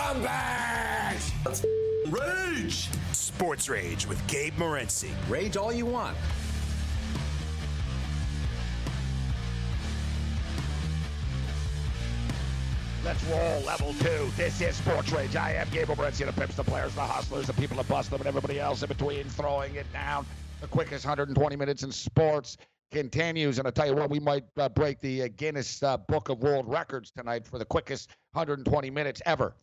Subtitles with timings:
[0.00, 1.32] scumbags!
[1.44, 1.64] Let's
[2.08, 2.88] rage!
[3.12, 5.10] Sports Rage with Gabe Morency.
[5.28, 6.16] Rage all you want.
[13.04, 14.30] Let's roll level two.
[14.36, 15.34] This is Sports Rage.
[15.34, 18.20] I am Gabe Morency, the pimps, the players, the hustlers, the people that bust them,
[18.20, 20.26] and everybody else in between throwing it down.
[20.60, 22.58] The quickest 120 minutes in sports
[22.92, 23.58] continues.
[23.58, 26.40] And I tell you what, we might uh, break the uh, Guinness uh, Book of
[26.40, 29.54] World Records tonight for the quickest 120 minutes ever.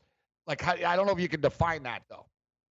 [0.47, 2.25] Like, how, I don't know if you can define that, though.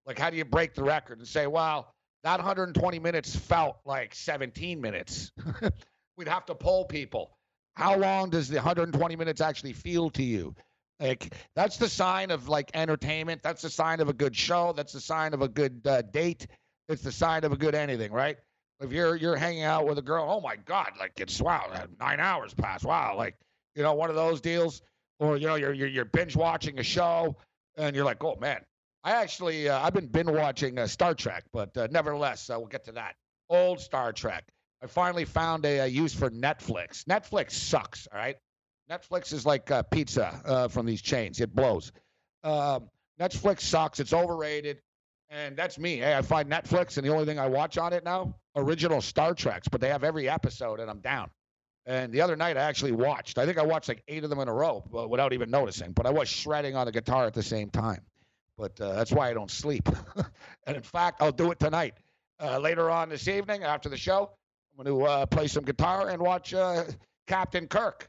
[0.06, 1.92] Like, how do you break the record and say, well,
[2.24, 5.30] that 120 minutes felt like 17 minutes?
[6.16, 7.36] We'd have to poll people.
[7.74, 10.54] How long does the 120 minutes actually feel to you?
[10.98, 13.42] Like that's the sign of like entertainment.
[13.42, 14.72] That's the sign of a good show.
[14.74, 16.46] That's the sign of a good uh, date.
[16.88, 18.38] It's the sign of a good anything, right?
[18.80, 21.70] If you're you're hanging out with a girl, oh my God, like it's wow,
[22.00, 22.84] nine hours passed.
[22.84, 23.36] Wow, like
[23.74, 24.80] you know one of those deals,
[25.18, 27.36] or you know you're you're, you're binge watching a show
[27.76, 28.60] and you're like, oh man,
[29.04, 32.68] I actually uh, I've been been watching uh, Star Trek, but uh, nevertheless, uh, we'll
[32.68, 33.14] get to that.
[33.48, 34.44] Old Star Trek.
[34.82, 37.04] I finally found a, a, use for Netflix.
[37.04, 38.06] Netflix sucks.
[38.12, 38.36] All right,
[38.90, 41.40] Netflix is like uh, pizza uh, from these chains.
[41.40, 41.92] It blows.
[42.44, 44.00] Um, Netflix sucks.
[44.00, 44.80] It's overrated,
[45.30, 45.98] and that's me.
[45.98, 49.34] Hey, I find Netflix, and the only thing I watch on it now, original Star
[49.34, 51.30] Treks, but they have every episode, and I'm down.
[51.86, 53.38] And the other night, I actually watched.
[53.38, 55.92] I think I watched like eight of them in a row uh, without even noticing.
[55.92, 58.02] But I was shredding on the guitar at the same time.
[58.58, 59.88] But uh, that's why I don't sleep.
[60.66, 61.94] and in fact, I'll do it tonight.
[62.42, 64.30] Uh, later on this evening, after the show,
[64.76, 66.84] I'm going to uh, play some guitar and watch uh,
[67.26, 68.08] Captain Kirk.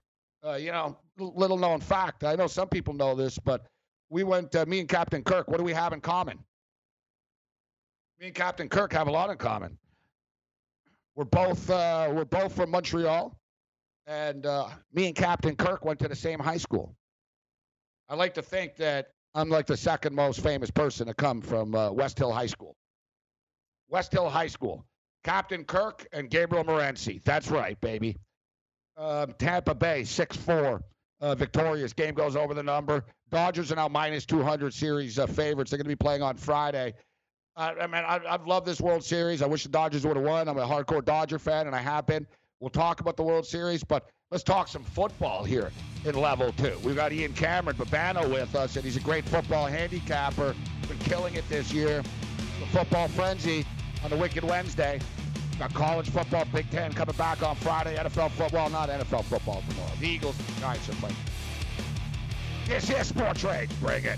[0.58, 2.24] You know, little known fact.
[2.24, 3.66] I know some people know this, but
[4.10, 4.54] we went.
[4.66, 5.50] Me and Captain Kirk.
[5.50, 6.40] What do we have in common?
[8.18, 9.78] Me and Captain Kirk have a lot in common.
[11.16, 13.38] We're both we're both from Montreal,
[14.08, 16.96] and uh, me and Captain Kirk went to the same high school.
[18.10, 21.74] I like to think that I'm like the second most famous person to come from
[21.94, 22.76] West Hill High School.
[23.90, 24.86] West Hill High School.
[25.24, 27.22] Captain Kirk and Gabriel Morency.
[27.24, 28.16] That's right, baby.
[28.96, 30.82] Um, Tampa Bay, 6 4.
[31.20, 31.94] Uh, victorious.
[31.94, 33.04] Game goes over the number.
[33.32, 35.72] Dodgers are now minus 200 series uh, favorites.
[35.72, 36.94] They're going to be playing on Friday.
[37.56, 39.42] Uh, I mean, I, I've loved this World Series.
[39.42, 40.48] I wish the Dodgers would have won.
[40.48, 42.28] I'm a hardcore Dodger fan, and I have been.
[42.60, 45.72] We'll talk about the World Series, but let's talk some football here
[46.06, 46.76] in level two.
[46.84, 50.56] We've got Ian Cameron Bobano with us, and he's a great football handicapper.
[50.88, 52.02] Been killing it this year.
[52.60, 53.64] The football frenzy
[54.04, 55.00] on the Wicked Wednesday.
[55.60, 57.96] Got college football, Big Ten coming back on Friday.
[57.96, 59.92] NFL football, not NFL football tomorrow.
[60.00, 61.16] The Eagles, Giants are playing.
[62.66, 63.70] This is Sports Rage.
[63.80, 64.18] Bring it.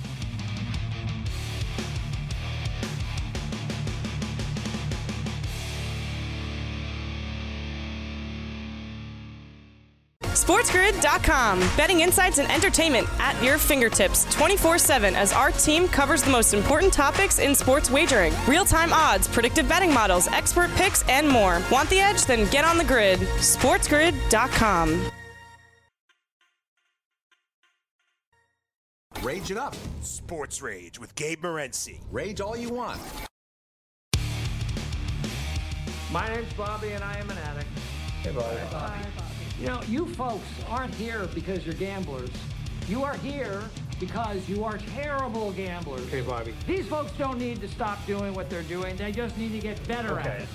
[10.50, 11.60] SportsGrid.com.
[11.78, 16.56] Betting insights and entertainment at your fingertips 24 7 as our team covers the most
[16.56, 21.62] important topics in sports wagering real time odds, predictive betting models, expert picks, and more.
[21.72, 22.26] Want the edge?
[22.26, 23.20] Then get on the grid.
[23.20, 25.12] SportsGrid.com.
[29.22, 29.76] Rage it up.
[30.02, 32.00] Sports Rage with Gabe Morency.
[32.12, 33.00] Rage all you want.
[36.12, 37.70] My name's Bobby, and I am an addict.
[38.24, 38.58] Hey, Bobby.
[38.58, 39.29] Hi, Bobby.
[39.60, 42.30] You know, you folks aren't here because you're gamblers.
[42.88, 43.62] You are here
[44.00, 46.02] because you are terrible gamblers.
[46.08, 46.54] Okay, Bobby.
[46.66, 48.96] These folks don't need to stop doing what they're doing.
[48.96, 50.30] They just need to get better Okay.
[50.30, 50.48] at it.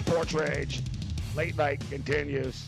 [0.00, 0.82] Sports Rage.
[1.36, 2.66] Late night continues.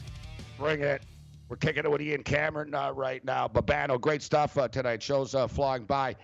[0.56, 1.02] Bring it.
[1.48, 3.48] We're kicking it with Ian Cameron uh, right now.
[3.48, 5.02] Bobano, great stuff uh, tonight.
[5.02, 6.16] Shows uh, flying by.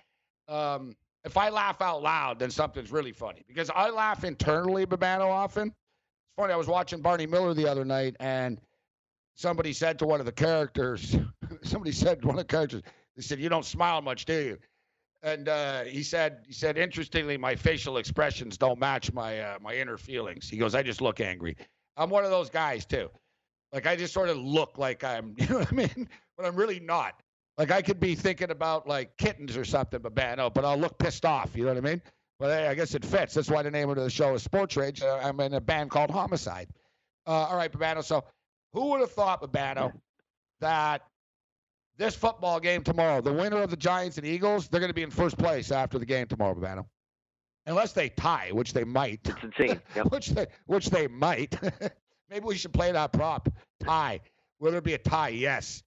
[0.47, 0.95] Um,
[1.25, 5.73] if I laugh out loud, then something's really funny because I laugh internally, Bobano, often.
[6.31, 6.53] It's funny.
[6.53, 8.59] I was watching Barney Miller the other night, and
[9.35, 11.17] somebody said to one of the characters,
[11.63, 12.83] somebody said to one of the characters,
[13.15, 14.57] they said, "You don't smile much, do you?"
[15.23, 19.75] And uh, he said, he said, interestingly, my facial expressions don't match my uh, my
[19.75, 20.49] inner feelings.
[20.49, 21.57] He goes, I just look angry.
[21.97, 23.09] I'm one of those guys too.
[23.71, 26.09] Like I just sort of look like I'm, you know what I mean?
[26.37, 27.21] But I'm really not.
[27.57, 30.77] Like I could be thinking about like kittens or something, but bad, no, but I'll
[30.77, 31.51] look pissed off.
[31.55, 32.01] You know what I mean?
[32.41, 33.35] Hey, I guess it fits.
[33.35, 35.01] That's why the name of the show is Sports Rage.
[35.01, 36.67] Uh, I'm in a band called Homicide.
[37.27, 38.03] Uh, all right, Bobano.
[38.03, 38.23] So
[38.73, 39.93] who would have thought, Bobano,
[40.59, 41.03] that
[41.97, 45.03] this football game tomorrow, the winner of the Giants and Eagles, they're going to be
[45.03, 46.85] in first place after the game tomorrow, Bobano.
[47.67, 49.19] Unless they tie, which they might.
[49.23, 49.79] It's insane.
[49.95, 50.11] Yep.
[50.11, 51.55] which they which they might.
[52.29, 53.49] Maybe we should play that prop.
[53.83, 54.19] Tie.
[54.59, 55.29] Will there be a tie?
[55.29, 55.83] Yes.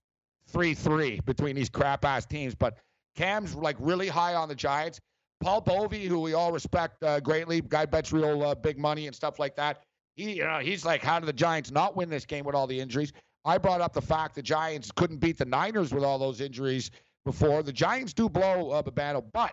[0.46, 2.54] Three three between these crap ass teams.
[2.54, 2.78] But
[3.16, 5.00] Cam's like really high on the Giants.
[5.40, 9.14] Paul Bovey, who we all respect uh, greatly, guy bets real uh, big money and
[9.14, 9.82] stuff like that.
[10.16, 12.66] He, you know, he's like, how did the Giants not win this game with all
[12.66, 13.12] the injuries?
[13.44, 16.90] I brought up the fact the Giants couldn't beat the Niners with all those injuries
[17.24, 17.62] before.
[17.62, 19.52] The Giants do blow uh, Bobano, but,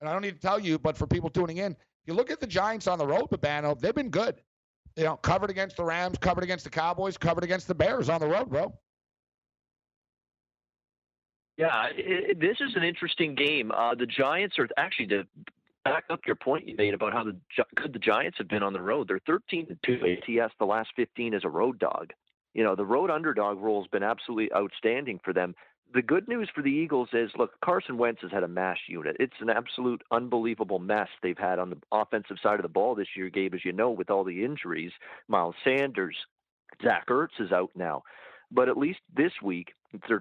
[0.00, 1.76] and I don't need to tell you, but for people tuning in,
[2.06, 4.40] you look at the Giants on the road, Bobano, they've been good.
[4.96, 8.20] You know, covered against the Rams, covered against the Cowboys, covered against the Bears on
[8.20, 8.72] the road, bro.
[11.58, 13.72] Yeah, it, this is an interesting game.
[13.72, 15.26] Uh, the Giants are actually to
[15.84, 17.36] back up your point you made about how the,
[17.74, 19.08] good the Giants have been on the road.
[19.08, 22.12] They're 13 to 2 ATS the last 15 as a road dog.
[22.54, 25.54] You know, the road underdog role has been absolutely outstanding for them.
[25.92, 29.16] The good news for the Eagles is look, Carson Wentz has had a mash unit.
[29.18, 33.08] It's an absolute unbelievable mess they've had on the offensive side of the ball this
[33.16, 34.92] year, Gabe, as you know, with all the injuries.
[35.28, 36.16] Miles Sanders,
[36.82, 38.02] Zach Ertz is out now.
[38.50, 39.72] But at least this week,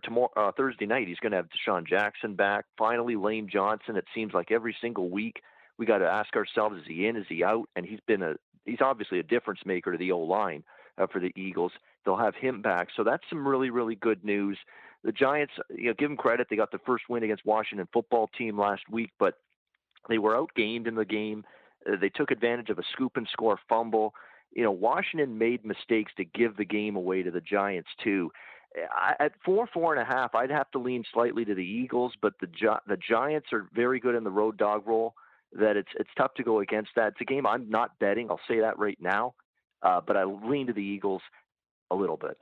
[0.03, 2.65] tomorrow, uh, Thursday night, he's going to have DeSean Jackson back.
[2.77, 3.95] Finally, Lane Johnson.
[3.95, 5.41] It seems like every single week
[5.77, 7.15] we got to ask ourselves: Is he in?
[7.15, 7.67] Is he out?
[7.75, 8.35] And he's been a
[8.65, 10.63] he's obviously a difference maker to the O line
[10.97, 11.71] uh, for the Eagles.
[12.05, 14.57] They'll have him back, so that's some really really good news.
[15.03, 16.47] The Giants, you know, give them credit.
[16.49, 19.35] They got the first win against Washington football team last week, but
[20.09, 21.45] they were outgained in the game.
[21.87, 24.13] Uh, they took advantage of a scoop and score fumble.
[24.53, 28.31] You know, Washington made mistakes to give the game away to the Giants too.
[28.75, 32.13] I, at four, four and a half, I'd have to lean slightly to the Eagles,
[32.21, 32.47] but the
[32.87, 35.13] the Giants are very good in the road dog role
[35.53, 37.09] that it's it's tough to go against that.
[37.09, 38.29] It's a game I'm not betting.
[38.29, 39.33] I'll say that right now,
[39.81, 41.21] uh, but I lean to the Eagles
[41.91, 42.37] a little bit.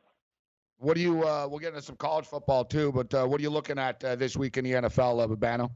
[0.78, 1.24] What do you?
[1.24, 4.04] Uh, we'll get into some college football too, but uh, what are you looking at
[4.04, 5.70] uh, this week in the NFL, uh, Bobano?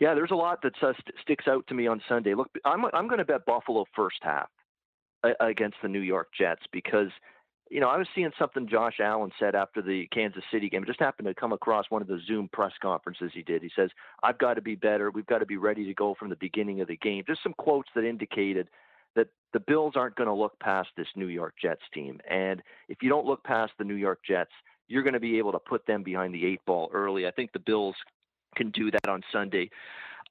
[0.00, 2.34] Yeah, there's a lot that uh, st- sticks out to me on Sunday.
[2.34, 4.48] Look, I'm I'm going to bet Buffalo first half
[5.22, 7.10] uh, against the New York Jets because
[7.70, 10.82] you know, I was seeing something Josh Allen said after the Kansas City game.
[10.82, 13.62] It just happened to come across one of the Zoom press conferences he did.
[13.62, 13.90] He says,
[14.22, 15.10] I've got to be better.
[15.10, 17.24] We've got to be ready to go from the beginning of the game.
[17.26, 18.68] Just some quotes that indicated
[19.16, 22.20] that the Bills aren't going to look past this New York Jets team.
[22.30, 24.52] And if you don't look past the New York Jets,
[24.86, 27.26] you're going to be able to put them behind the eight ball early.
[27.26, 27.96] I think the Bills
[28.56, 29.70] can do that on Sunday.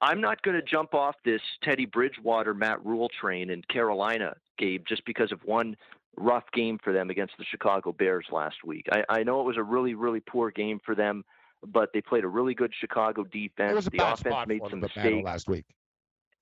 [0.01, 4.83] I'm not going to jump off this Teddy Bridgewater, Matt Rhule train in Carolina, Gabe,
[4.87, 5.75] just because of one
[6.17, 8.87] rough game for them against the Chicago Bears last week.
[8.91, 11.23] I, I know it was a really, really poor game for them,
[11.65, 13.85] but they played a really good Chicago defense.
[13.85, 15.65] the offense made some mistakes last week.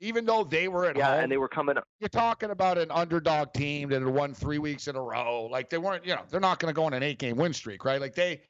[0.01, 1.77] Even though they were at yeah, home, and they were coming.
[1.77, 1.85] Up.
[1.99, 5.47] You're talking about an underdog team that had won three weeks in a row.
[5.49, 7.85] Like they weren't, you know, they're not going to go on an eight-game win streak,
[7.85, 8.01] right?
[8.01, 8.41] Like they,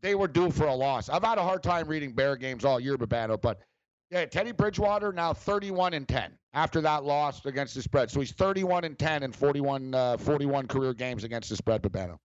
[0.00, 1.08] they were due for a loss.
[1.08, 3.60] I've had a hard time reading Bear games all year, Bobano, but
[4.10, 8.10] yeah, Teddy Bridgewater now 31 and 10 after that loss against the spread.
[8.10, 12.18] So he's 31 and 10 in 41, uh, 41 career games against the spread, Bobano.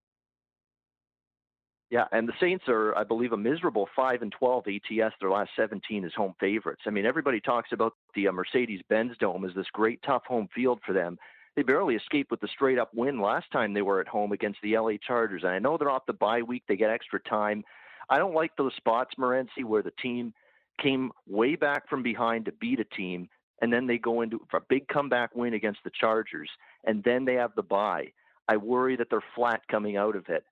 [1.88, 5.14] Yeah, and the Saints are, I believe, a miserable five and twelve ATS.
[5.20, 6.82] Their last seventeen is home favorites.
[6.84, 10.80] I mean, everybody talks about the uh, Mercedes-Benz Dome as this great tough home field
[10.84, 11.16] for them.
[11.54, 14.76] They barely escaped with the straight-up win last time they were at home against the
[14.76, 15.44] LA Chargers.
[15.44, 17.62] And I know they're off the bye week; they get extra time.
[18.10, 20.34] I don't like those spots, Morency, where the team
[20.78, 23.28] came way back from behind to beat a team,
[23.62, 26.50] and then they go into a big comeback win against the Chargers,
[26.84, 28.12] and then they have the bye.
[28.48, 30.44] I worry that they're flat coming out of it.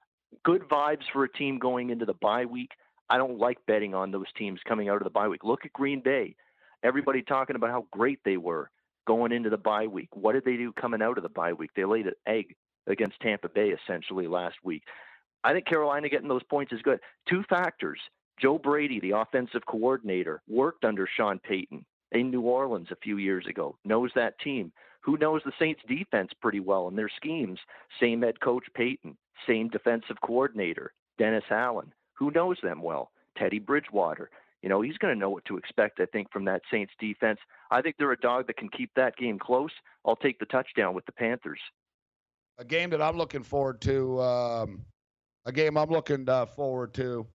[0.44, 2.72] Good vibes for a team going into the bye week.
[3.08, 5.44] I don't like betting on those teams coming out of the bye week.
[5.44, 6.34] Look at Green Bay.
[6.82, 8.70] Everybody talking about how great they were
[9.06, 10.08] going into the bye week.
[10.14, 11.70] What did they do coming out of the bye week?
[11.76, 12.56] They laid an egg
[12.86, 14.82] against Tampa Bay essentially last week.
[15.42, 17.00] I think Carolina getting those points is good.
[17.28, 18.00] Two factors.
[18.40, 23.46] Joe Brady, the offensive coordinator, worked under Sean Payton in New Orleans a few years
[23.48, 24.72] ago, knows that team.
[25.02, 27.58] Who knows the Saints defense pretty well and their schemes?
[28.00, 31.92] Same head coach Payton, same defensive coordinator, Dennis Allen.
[32.14, 33.10] Who knows them well?
[33.36, 34.30] Teddy Bridgewater.
[34.62, 37.38] You know, he's going to know what to expect, I think, from that Saints defense.
[37.70, 39.72] I think they're a dog that can keep that game close.
[40.06, 41.60] I'll take the touchdown with the Panthers.
[42.56, 44.20] A game that I'm looking forward to.
[44.20, 44.86] Um,
[45.44, 47.26] a game I'm looking uh, forward to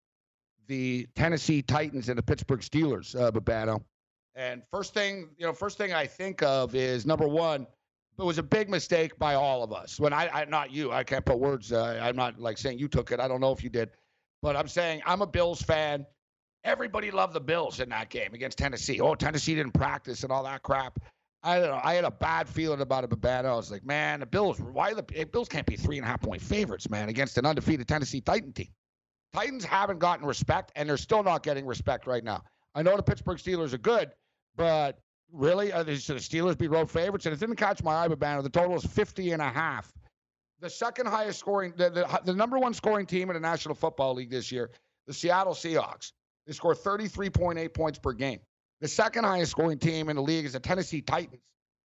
[0.69, 3.81] the Tennessee Titans and the Pittsburgh Steelers, uh, Bobano.
[4.35, 7.67] And first thing, you know, first thing I think of is number one,
[8.17, 9.99] it was a big mistake by all of us.
[9.99, 11.73] When I, I not you, I can't put words.
[11.73, 13.19] Uh, I'm not like saying you took it.
[13.19, 13.89] I don't know if you did,
[14.41, 16.05] but I'm saying I'm a Bills fan.
[16.63, 18.99] Everybody loved the Bills in that game against Tennessee.
[18.99, 20.99] Oh, Tennessee didn't practice and all that crap.
[21.41, 21.79] I don't know.
[21.81, 23.45] I had a bad feeling about it, Bobano.
[23.45, 24.59] I was like, man, the Bills.
[24.59, 27.87] Why the Bills can't be three and a half point favorites, man, against an undefeated
[27.87, 28.67] Tennessee Titan team?
[29.33, 32.43] Titans haven't gotten respect, and they're still not getting respect right now.
[32.75, 34.11] I know the Pittsburgh Steelers are good,
[34.55, 34.99] but
[35.31, 37.25] really, uh, are they, should the Steelers be road favorites?
[37.25, 39.91] And it didn't catch my eye, but Banner, the total is 50 and a half.
[40.61, 44.15] The second highest scoring, the, the, the number one scoring team in the National Football
[44.15, 44.71] League this year,
[45.07, 46.11] the Seattle Seahawks.
[46.45, 48.39] They score 33.8 points per game.
[48.81, 51.41] The second highest scoring team in the league is the Tennessee Titans.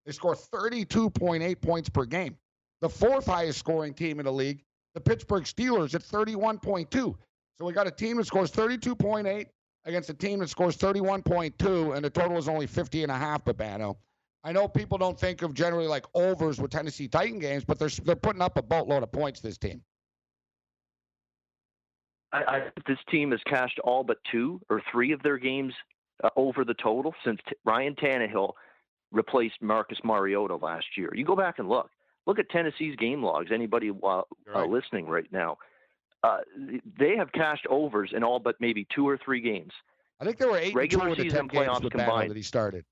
[0.07, 2.37] They score 32.8 points per game.
[2.81, 4.63] The fourth highest scoring team in the league,
[4.95, 7.15] the Pittsburgh Steelers, at 31.2.
[7.59, 9.47] So we got a team that scores 32.8
[9.85, 13.45] against a team that scores 31.2, and the total is only 50 and a half,
[13.45, 13.97] Bobano.
[14.43, 17.89] I know people don't think of generally like overs with Tennessee Titan games, but they're
[18.05, 19.41] they're putting up a boatload of points.
[19.41, 19.81] This team.
[22.31, 25.73] I, I this team has cashed all but two or three of their games
[26.23, 28.53] uh, over the total since t- Ryan Tannehill
[29.13, 31.11] replaced Marcus Mariota last year.
[31.15, 31.89] You go back and look.
[32.27, 33.51] Look at Tennessee's game logs.
[33.53, 34.69] Anybody uh, right.
[34.69, 35.57] listening right now,
[36.25, 36.39] uh,
[36.99, 39.73] they have cashed overs in all but maybe two or three games.
[40.21, 42.31] I think there were eight Regular and two the season 10 games playoffs combined.
[42.31, 42.85] that he started.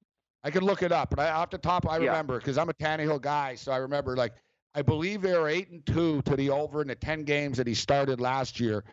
[0.45, 2.75] I could look it up, but I, off the top, I remember because I'm a
[2.75, 4.33] Tannehill guy, so I remember like
[4.75, 7.67] I believe they were eight and two to the over in the 10 games that
[7.67, 8.85] he started last year.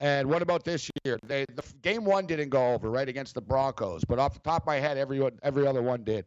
[0.00, 1.18] And what about this year?
[1.26, 4.64] They the game one didn't go over right against the Broncos, but off the top
[4.64, 6.26] of my head, every one- every other one did.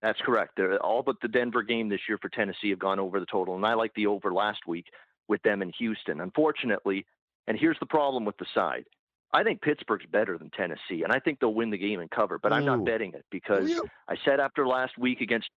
[0.00, 0.52] That's correct.
[0.56, 3.54] They're, all but the Denver game this year for Tennessee have gone over the total,
[3.56, 4.86] and I like the over last week
[5.32, 6.20] with them in Houston.
[6.20, 7.06] Unfortunately,
[7.46, 8.84] and here's the problem with the side.
[9.32, 12.38] I think Pittsburgh's better than Tennessee, and I think they'll win the game and cover.
[12.38, 13.82] But I'm not betting it because you?
[14.06, 15.48] I said after last week against,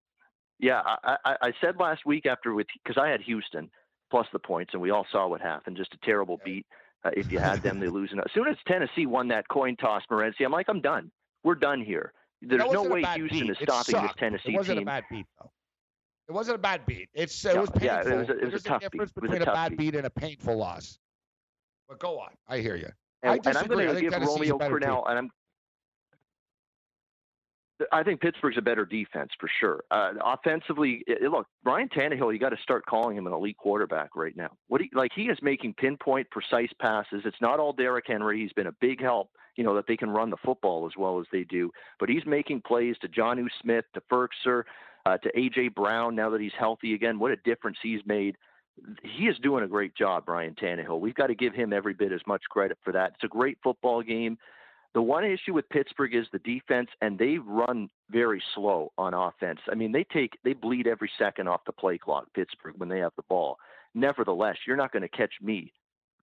[0.58, 3.70] yeah, I, I, I said last week after with because I had Houston
[4.10, 5.76] plus the points, and we all saw what happened.
[5.76, 6.64] Just a terrible beat.
[7.04, 8.08] Uh, if you had them, they lose.
[8.12, 11.10] And as soon as Tennessee won that coin toss, Morency, I'm like, I'm done.
[11.44, 12.14] We're done here.
[12.40, 13.50] There's no way Houston beat.
[13.50, 14.12] is stopping this.
[14.18, 14.88] Tennessee It wasn't team.
[14.88, 15.50] a bad beat though.
[16.28, 17.08] It wasn't a bad beat.
[17.14, 17.86] It's it Yeah, was painful.
[17.86, 18.90] yeah, it was a- it was a There's tough beat.
[18.92, 19.78] difference It was a between a, bad beat.
[19.78, 20.98] beat and a painful loss.
[21.88, 22.30] But go on.
[22.48, 22.88] I hear you.
[23.22, 23.84] I And, and I'm disagree.
[23.84, 24.70] I going to think give Tennessee's Romeo team.
[24.72, 25.30] Crennel, and I'm.
[27.92, 29.84] I think Pittsburgh's a better defense for sure.
[29.90, 33.58] Uh, offensively, i- i- look, Ryan Tannehill, you got to start calling him an elite
[33.58, 34.56] quarterback right now.
[34.68, 37.22] What he, like he is making pinpoint, precise passes.
[37.26, 38.40] It's not all Derrick Henry.
[38.40, 41.20] He's been a big help, you know, that they can run the football as well
[41.20, 41.70] as they do.
[42.00, 44.64] But he's making plays to Jonnu Smith, to Firkser,
[45.06, 46.16] uh, to AJ Brown.
[46.16, 48.36] Now that he's healthy again, what a difference he's made.
[49.02, 51.00] He is doing a great job, Brian Tannehill.
[51.00, 53.12] We've got to give him every bit as much credit for that.
[53.14, 54.36] It's a great football game.
[54.92, 59.60] The one issue with Pittsburgh is the defense, and they run very slow on offense.
[59.70, 62.26] I mean, they take they bleed every second off the play clock.
[62.34, 63.56] Pittsburgh when they have the ball.
[63.94, 65.72] Nevertheless, you're not going to catch me,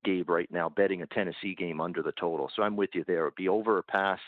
[0.04, 2.52] Gabe, right now betting a Tennessee game under the total.
[2.56, 3.28] So I'm with you there.
[3.28, 4.20] It'd be over or pass,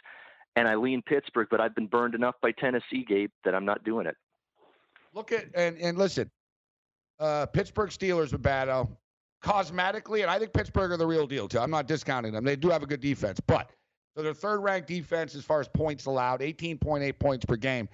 [0.55, 3.83] and I lean Pittsburgh, but I've been burned enough by Tennessee, Gabe, that I'm not
[3.83, 4.15] doing it.
[5.15, 6.29] Look at and and listen,
[7.19, 8.99] uh, Pittsburgh Steelers with Battle
[9.41, 11.59] cosmetically, and I think Pittsburgh are the real deal too.
[11.59, 13.71] I'm not discounting them; they do have a good defense, but
[14.15, 17.89] so their third-ranked defense as far as points allowed, 18.8 points per game.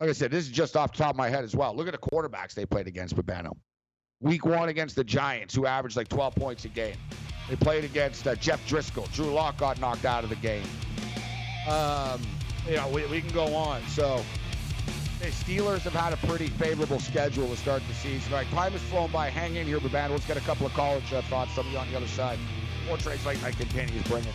[0.00, 1.74] Like I said, this is just off the top of my head as well.
[1.74, 3.52] Look at the quarterbacks they played against Bobano.
[4.20, 6.96] Week one against the Giants, who averaged like 12 points a game.
[7.48, 9.10] They played against uh, Jeff Driskel.
[9.12, 10.64] Drew Lock got knocked out of the game.
[11.68, 12.20] Um,
[12.68, 13.82] you know, we, we can go on.
[13.88, 14.22] So
[15.24, 18.30] the Steelers have had a pretty favorable schedule to start the season.
[18.34, 19.30] All right, time has flown by.
[19.30, 20.10] Hang in here, Bobano.
[20.10, 22.38] Let's get a couple of college uh, thoughts you on the other side.
[22.86, 24.02] More trades late night continues.
[24.02, 24.34] Bring it.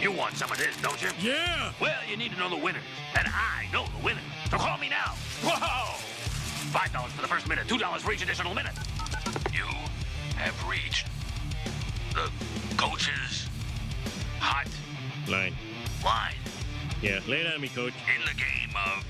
[0.00, 1.08] You want some of this, don't you?
[1.20, 1.72] Yeah.
[1.80, 2.82] Well, you need to know the winners,
[3.18, 4.22] and I know the winners.
[4.50, 5.14] So call me now.
[5.42, 5.96] Whoa!
[6.72, 8.72] Five dollars for the first minute, two dollars for each additional minute.
[9.52, 9.64] You
[10.36, 11.06] have reached
[12.14, 12.30] the
[12.76, 13.48] coach's
[14.38, 14.66] hot
[15.28, 15.54] Line.
[16.04, 16.34] line
[17.02, 17.92] Yeah, lay it on me, coach.
[18.16, 19.04] in the game of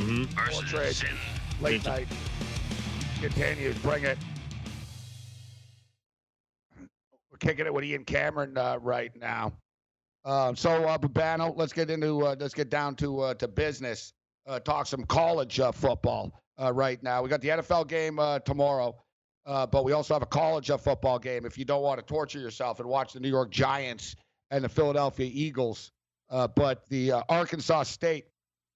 [0.00, 0.24] Mm-hmm.
[0.72, 1.08] Versus sin.
[1.60, 2.08] Late night
[3.20, 3.76] continues.
[3.78, 4.16] Bring it.
[7.40, 9.52] Kicking it with Ian Cameron uh, right now.
[10.24, 14.12] Um, so, uh, Bobano, let's get into uh, let's get down to uh, to business.
[14.46, 16.32] Uh, talk some college uh, football
[16.72, 17.22] right now.
[17.22, 18.96] We got the NFL game tomorrow,
[19.46, 21.46] but we also have a college football game.
[21.46, 24.16] If you don't want to torture yourself and watch the New York Giants
[24.50, 25.90] and the Philadelphia Eagles,
[26.28, 28.26] but the Arkansas State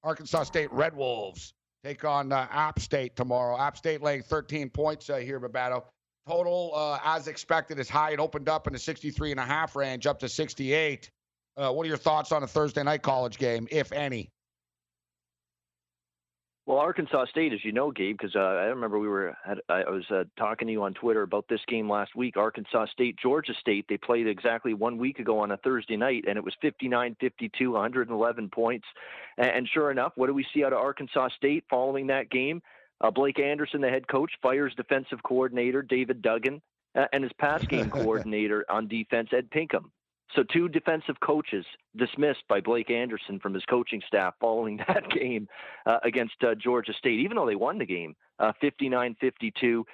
[0.03, 1.53] Arkansas State Red Wolves
[1.83, 3.59] take on App State tomorrow.
[3.59, 5.83] App State laying 13 points here, Bobano.
[6.27, 8.13] Total, uh, as expected, is high.
[8.13, 11.11] It opened up in the 63 and a half range, up to 68.
[11.57, 14.31] Uh, what are your thoughts on a Thursday night college game, if any?
[16.67, 19.83] Well, Arkansas State, as you know, Gabe, because uh, I remember we were had, I
[19.91, 22.39] was uh, talking to you on Twitter about this game last week.
[22.39, 23.85] Arkansas State, Georgia State.
[23.87, 28.49] They played exactly one week ago on a Thursday night, and it was 59-52, 111
[28.49, 28.87] points.
[29.37, 32.63] And, and sure enough, what do we see out of Arkansas State following that game?
[33.01, 36.63] Uh, Blake Anderson, the head coach, fires defensive coordinator David Duggan
[36.95, 39.91] uh, and his pass game coordinator on defense, Ed Pinkham.
[40.35, 41.65] So two defensive coaches
[41.97, 45.49] dismissed by Blake Anderson from his coaching staff following that game
[45.87, 49.85] uh, against uh, Georgia State, even though they won the game uh, 59-52.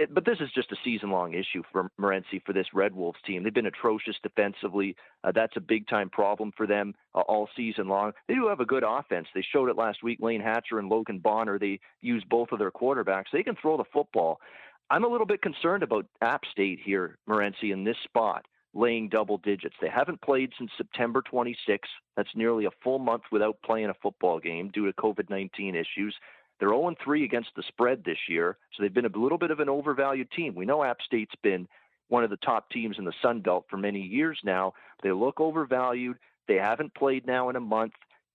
[0.00, 3.42] It, but this is just a season-long issue for Morency for this Red Wolves team.
[3.42, 4.96] They've been atrocious defensively.
[5.22, 8.12] Uh, that's a big-time problem for them uh, all season long.
[8.26, 9.28] They do have a good offense.
[9.34, 10.16] They showed it last week.
[10.22, 11.58] Layne Hatcher and Logan Bonner.
[11.58, 13.26] They use both of their quarterbacks.
[13.30, 14.40] They can throw the football.
[14.88, 19.38] I'm a little bit concerned about App State here, Morency, in this spot laying double
[19.38, 19.74] digits.
[19.80, 21.88] They haven't played since September 26.
[22.16, 26.14] That's nearly a full month without playing a football game due to COVID 19 issues.
[26.60, 29.60] They're 0 3 against the spread this year, so they've been a little bit of
[29.60, 30.54] an overvalued team.
[30.54, 31.66] We know App State's been
[32.08, 34.74] one of the top teams in the Sun Belt for many years now.
[35.02, 36.18] They look overvalued.
[36.48, 37.92] They haven't played now in a month.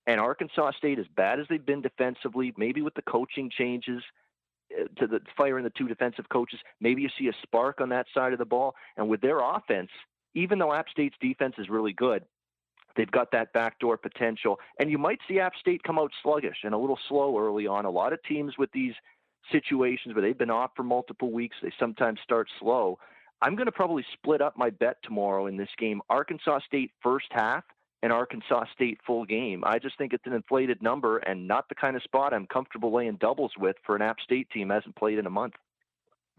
[0.08, 4.01] And Arkansas State, as bad as they've been defensively, maybe with the coaching changes,
[4.74, 8.08] uh, to the firing the two defensive coaches, maybe you see a spark on that
[8.13, 8.75] side of the ball.
[8.98, 9.89] And with their offense,
[10.34, 12.24] even though App State's defense is really good,
[12.96, 14.60] they've got that backdoor potential.
[14.80, 17.86] And you might see App State come out sluggish and a little slow early on.
[17.86, 18.94] A lot of teams with these
[19.52, 22.98] situations where they've been off for multiple weeks, they sometimes start slow.
[23.42, 27.28] I'm going to probably split up my bet tomorrow in this game Arkansas State first
[27.32, 27.64] half
[28.02, 29.64] and Arkansas State full game.
[29.66, 32.94] I just think it's an inflated number and not the kind of spot I'm comfortable
[32.94, 35.54] laying doubles with for an App State team hasn't played in a month.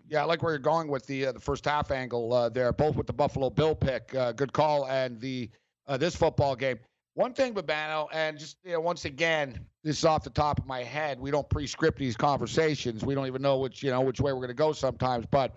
[0.08, 2.72] Yeah, I like where you're going with the uh, the first half angle uh, there,
[2.72, 5.50] both with the Buffalo Bill pick, uh, good call, and the
[5.86, 6.78] uh, this football game.
[7.14, 10.66] One thing, Bobano, and just you know, once again, this is off the top of
[10.66, 11.18] my head.
[11.18, 13.04] We don't pre-script these conversations.
[13.04, 15.24] We don't even know which you know which way we're going to go sometimes.
[15.30, 15.56] But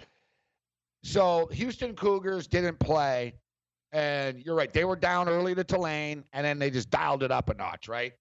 [1.03, 3.33] so Houston Cougars didn't play,
[3.91, 4.71] and you're right.
[4.71, 7.89] They were down early to Tulane, and then they just dialed it up a notch,
[7.89, 8.13] right?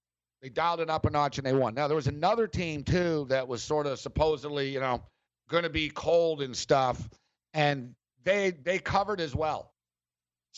[0.42, 1.74] They dialed it up a notch and they won.
[1.74, 5.02] Now there was another team too that was sort of supposedly, you know
[5.48, 7.08] going to be cold and stuff,
[7.54, 9.72] and they they covered as well.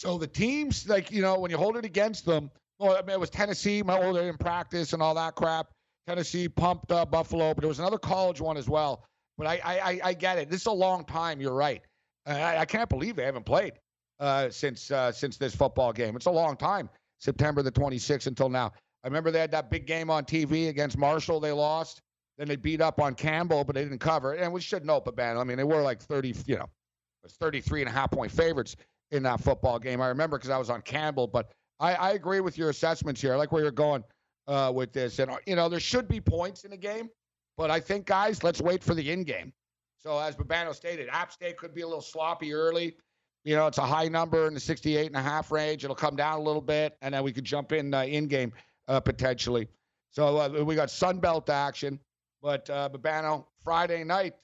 [0.01, 3.11] So the teams, like you know, when you hold it against them, well, I mean,
[3.11, 3.83] it was Tennessee.
[3.83, 5.67] My older in practice and all that crap.
[6.07, 9.05] Tennessee pumped uh, Buffalo, but there was another college one as well.
[9.37, 10.49] But I, I, I get it.
[10.49, 11.39] This is a long time.
[11.39, 11.83] You're right.
[12.25, 13.75] I, I can't believe they haven't played
[14.21, 16.17] uh, since uh, since this football game.
[16.17, 16.89] It's a long time.
[17.19, 18.73] September the 26th until now.
[19.05, 21.41] I remember they had that big game on TV against Marshall.
[21.41, 22.01] They lost.
[22.39, 24.33] Then they beat up on Campbell, but they didn't cover.
[24.33, 27.25] And we should know, but man, I mean, they were like 30, you know, it
[27.25, 28.77] was 33 and a half point favorites
[29.13, 30.01] in that football game.
[30.01, 33.33] I remember because I was on Campbell, but I, I agree with your assessments here.
[33.33, 34.05] I like where you're going
[34.47, 35.19] uh, with this.
[35.19, 37.09] And, you know, there should be points in the game,
[37.57, 39.53] but I think, guys, let's wait for the in game.
[39.99, 42.97] So, as Bobano stated, App State could be a little sloppy early.
[43.45, 45.85] You know, it's a high number in the 68 and a half range.
[45.85, 48.53] It'll come down a little bit, and then we could jump in uh, in game
[48.89, 49.69] uh, potentially.
[50.11, 51.99] So, uh, we got Sun Belt action.
[52.43, 54.35] But uh, Bobano, Friday night,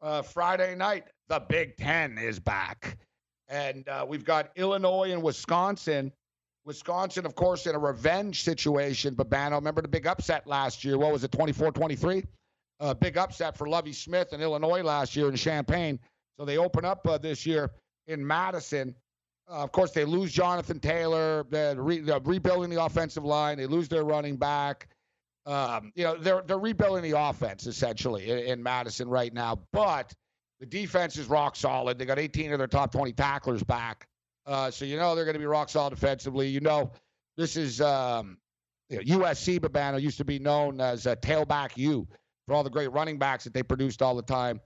[0.00, 2.96] uh, Friday night, the Big Ten is back,
[3.50, 6.12] and uh, we've got Illinois and Wisconsin.
[6.64, 9.14] Wisconsin, of course, in a revenge situation.
[9.14, 10.96] Bobano, remember the big upset last year?
[10.96, 12.24] What was it, 24-23?
[12.78, 15.98] Uh, big upset for Lovie Smith in Illinois last year in Champaign.
[16.38, 17.70] So they open up uh, this year
[18.06, 18.94] in Madison.
[19.50, 21.44] Uh, of course, they lose Jonathan Taylor.
[21.50, 23.58] They're, re- they're, rebuilding the offensive line.
[23.58, 24.88] They lose their running back.
[25.46, 30.12] Um, you know, they're they're rebuilding the offense essentially in, in, Madison right now, but
[30.60, 31.98] the defense is rock solid.
[31.98, 34.06] They got 18 of their top 20 tacklers back,
[34.46, 36.48] uh, so you know they're going to be rock solid defensively.
[36.48, 36.92] You know,
[37.36, 38.36] this is um,
[38.88, 39.58] you know, USC.
[39.58, 42.06] Bobano used to be known as a tailback U
[42.46, 44.60] for all the great running backs that they produced all the time.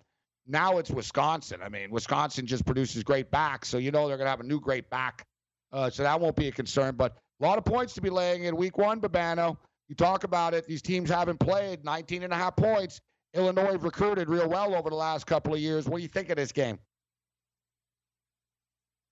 [0.46, 1.61] Now it's Wisconsin.
[1.62, 4.44] I mean, Wisconsin just produces great backs, so you know they're going to have a
[4.44, 5.24] new great back.
[5.72, 6.96] Uh, so that won't be a concern.
[6.96, 9.57] But a lot of points to be laying in week one, Bobano.
[9.88, 13.00] You talk about it, these teams haven't played 19 and a half points.
[13.35, 15.87] Illinois recruited real well over the last couple of years.
[15.87, 16.79] What do you think of this game?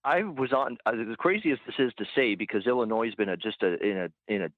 [0.04, 3.62] I was on uh, as this is to say because Illinois has been a, just
[3.62, 4.48] a, in a in a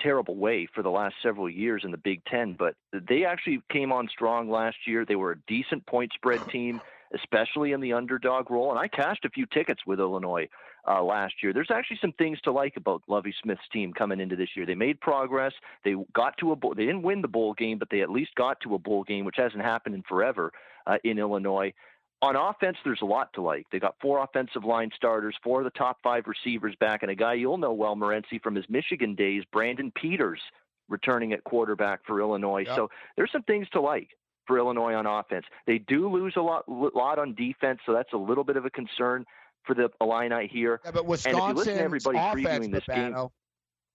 [0.00, 3.92] terrible way for the last several years in the Big Ten, but they actually came
[3.92, 5.04] on strong last year.
[5.06, 6.80] They were a decent point spread team,
[7.14, 10.48] especially in the underdog role, and I cashed a few tickets with Illinois
[10.88, 11.52] uh, last year.
[11.52, 14.66] There's actually some things to like about Lovie Smith's team coming into this year.
[14.66, 15.52] They made progress.
[15.84, 16.74] They got to a bowl.
[16.74, 19.24] They didn't win the bowl game, but they at least got to a bowl game,
[19.24, 20.52] which hasn't happened in forever
[20.86, 21.72] uh, in Illinois.
[22.20, 23.66] On offense, there's a lot to like.
[23.72, 27.16] They got four offensive line starters, four of the top five receivers back, and a
[27.16, 30.40] guy you'll know well, Morency, from his Michigan days, Brandon Peters
[30.88, 32.64] returning at quarterback for Illinois.
[32.66, 32.76] Yep.
[32.76, 34.10] So there's some things to like
[34.46, 35.46] for Illinois on offense.
[35.66, 38.70] They do lose a lot, lot on defense, so that's a little bit of a
[38.70, 39.24] concern
[39.64, 40.80] for the Illini here.
[40.84, 43.28] Yeah, but And if you listen to Wisconsin's everybody offense, previewing this game-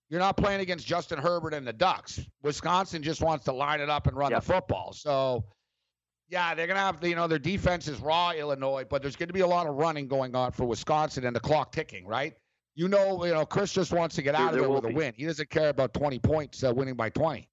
[0.10, 2.22] you're not playing against Justin Herbert and the Ducks.
[2.42, 4.94] Wisconsin just wants to line it up and run the football.
[4.94, 5.44] So,
[6.30, 9.34] yeah, they're gonna have you know their defense is raw, Illinois, but there's going to
[9.34, 12.34] be a lot of running going on for Wisconsin and the clock ticking, right?
[12.76, 14.82] You know, you know, Chryst just wants to get There- out of there there will
[14.82, 15.14] with a win.
[15.18, 17.50] He doesn't care about 20 points, uh, winning by 20.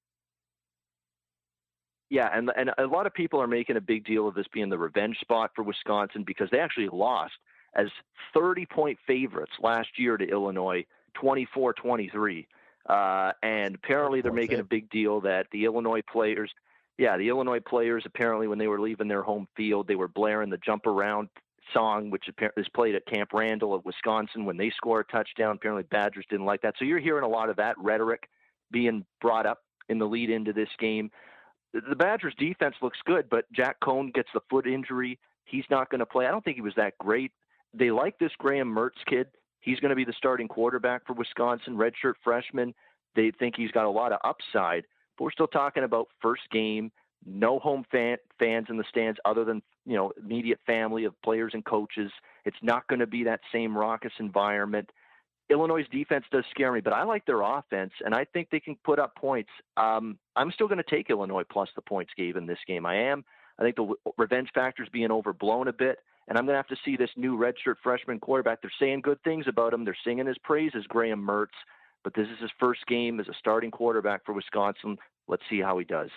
[2.11, 4.69] Yeah, and and a lot of people are making a big deal of this being
[4.69, 7.33] the revenge spot for Wisconsin because they actually lost
[7.75, 7.87] as
[8.33, 10.85] 30 point favorites last year to Illinois,
[11.23, 12.47] 24-23.
[12.87, 16.51] Uh, and apparently they're making a big deal that the Illinois players,
[16.99, 20.51] yeah, the Illinois players apparently when they were leaving their home field, they were blaring
[20.51, 21.29] the jump around
[21.73, 22.25] song, which
[22.57, 25.57] is played at Camp Randall of Wisconsin when they score a touchdown.
[25.57, 26.75] Apparently Badgers didn't like that.
[26.79, 28.29] So you're hearing a lot of that rhetoric
[28.71, 31.11] being brought up in the lead into this game
[31.75, 35.19] the Badgers defense looks good, but Jack Coan gets the foot injury.
[35.45, 36.27] He's not going to play.
[36.27, 37.33] I don't think he was that great.
[37.77, 39.29] They like this Graham Mertz kid.
[39.61, 42.75] He's going to be the starting quarterback for Wisconsin, redshirt freshman.
[43.17, 44.85] They think he's got a lot of upside.
[45.17, 46.93] But we're still talking about first game,
[47.25, 51.53] no home fan, fans in the stands other than you know immediate family of players
[51.55, 52.11] and coaches.
[52.45, 54.91] It's not going to be that same raucous environment.
[55.51, 58.77] Illinois' defense does scare me, but I like their offense, and I think they can
[58.83, 59.51] put up points.
[59.77, 62.87] Um, I'm still going to take Illinois plus the points, Gabe, in this game.
[62.87, 63.25] I am.
[63.59, 66.69] I think the revenge factor is being overblown a bit, and I'm going to have
[66.69, 68.63] to see this new redshirt freshman quarterback.
[68.63, 69.85] They're saying good things about him.
[69.85, 71.57] They're singing his praises, Graham Mertz,
[72.03, 74.97] but this is his first game as a starting quarterback for Wisconsin.
[75.29, 76.11] Let's see how he does.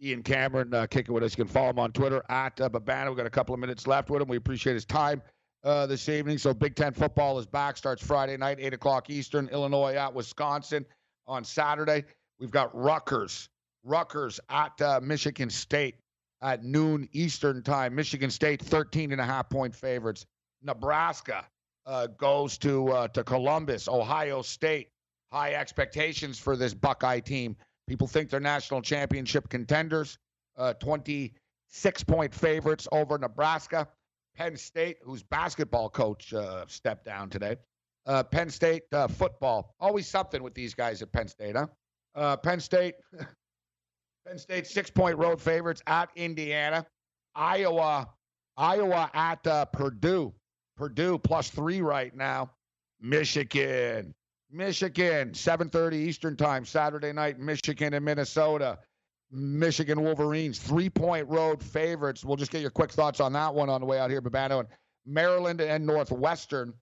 [0.00, 1.32] Ian Cameron uh, kicking with us.
[1.36, 3.08] You can follow him on Twitter at uh, Bobano.
[3.08, 4.28] We've got a couple of minutes left with him.
[4.28, 5.22] We appreciate his time
[5.64, 6.38] uh, this evening.
[6.38, 7.76] So Big Ten football is back.
[7.76, 9.48] Starts Friday night, 8 o'clock Eastern.
[9.48, 10.86] Illinois at Wisconsin
[11.26, 12.04] on Saturday.
[12.38, 13.48] We've got Rutgers.
[13.84, 15.96] Rutgers at uh, Michigan State
[16.42, 17.94] at noon Eastern time.
[17.94, 20.26] Michigan State 13 and a half point favorites.
[20.62, 21.44] Nebraska
[21.86, 23.88] uh, goes to uh, to Columbus.
[23.88, 24.88] Ohio State.
[25.30, 27.56] High expectations for this Buckeye team.
[27.86, 30.18] People think they're national championship contenders.
[30.56, 33.86] Uh, 26 point favorites over Nebraska.
[34.36, 37.56] Penn State, whose basketball coach uh, stepped down today.
[38.06, 39.74] Uh, Penn State uh, football.
[39.80, 41.66] Always something with these guys at Penn State, huh?
[42.14, 42.94] Uh, Penn State.
[44.26, 46.86] Penn State six point road favorites at Indiana.
[47.34, 48.08] Iowa.
[48.56, 50.34] Iowa at uh, Purdue.
[50.76, 52.50] Purdue plus three right now.
[53.00, 54.14] Michigan.
[54.50, 57.38] Michigan, 7:30 Eastern Time, Saturday night.
[57.38, 58.78] Michigan and Minnesota.
[59.30, 62.24] Michigan Wolverines, three-point road favorites.
[62.24, 64.60] We'll just get your quick thoughts on that one on the way out here, Bobano.
[64.60, 64.68] And
[65.04, 66.72] Maryland and Northwestern.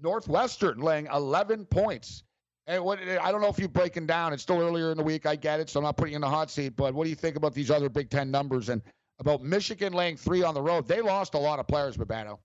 [0.00, 2.22] Northwestern laying 11 points.
[2.68, 4.34] And what I don't know if you're breaking down.
[4.34, 5.24] It's still earlier in the week.
[5.24, 6.76] I get it, so I'm not putting you in the hot seat.
[6.76, 8.82] But what do you think about these other Big Ten numbers and
[9.18, 10.86] about Michigan laying three on the road?
[10.86, 12.38] They lost a lot of players, Bobano.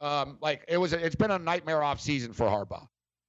[0.00, 2.86] Um, like it was, it's been a nightmare off season for Harbaugh.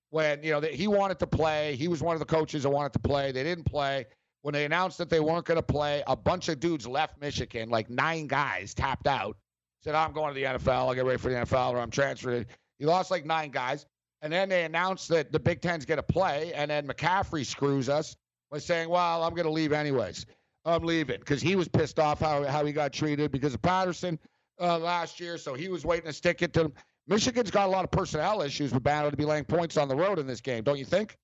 [0.10, 2.69] When you know that he wanted to play, he was one of the coaches that
[2.69, 3.32] wanted to play.
[3.32, 4.08] They didn't play.
[4.41, 7.69] When they announced that they weren't going to play, a bunch of dudes left Michigan,
[7.69, 9.38] like nine guys tapped out.
[9.84, 10.88] Said, "I'm going to the NFL.
[10.88, 12.47] I'll get ready for the NFL, or I'm transferred."
[12.80, 13.86] He lost like nine guys,
[14.21, 17.89] and then they announced that the Big Ten's going to play, and then McCaffrey screws
[17.89, 18.15] us
[18.49, 20.25] by saying, "Well, I'm going to leave anyways.
[20.65, 24.19] I'm leaving," because he was pissed off how how he got treated because of Patterson
[24.60, 26.73] uh, last year, so he was waiting to stick it to him.
[27.07, 29.95] Michigan's got a lot of personnel issues with Battle to be laying points on the
[29.95, 31.17] road in this game, don't you think?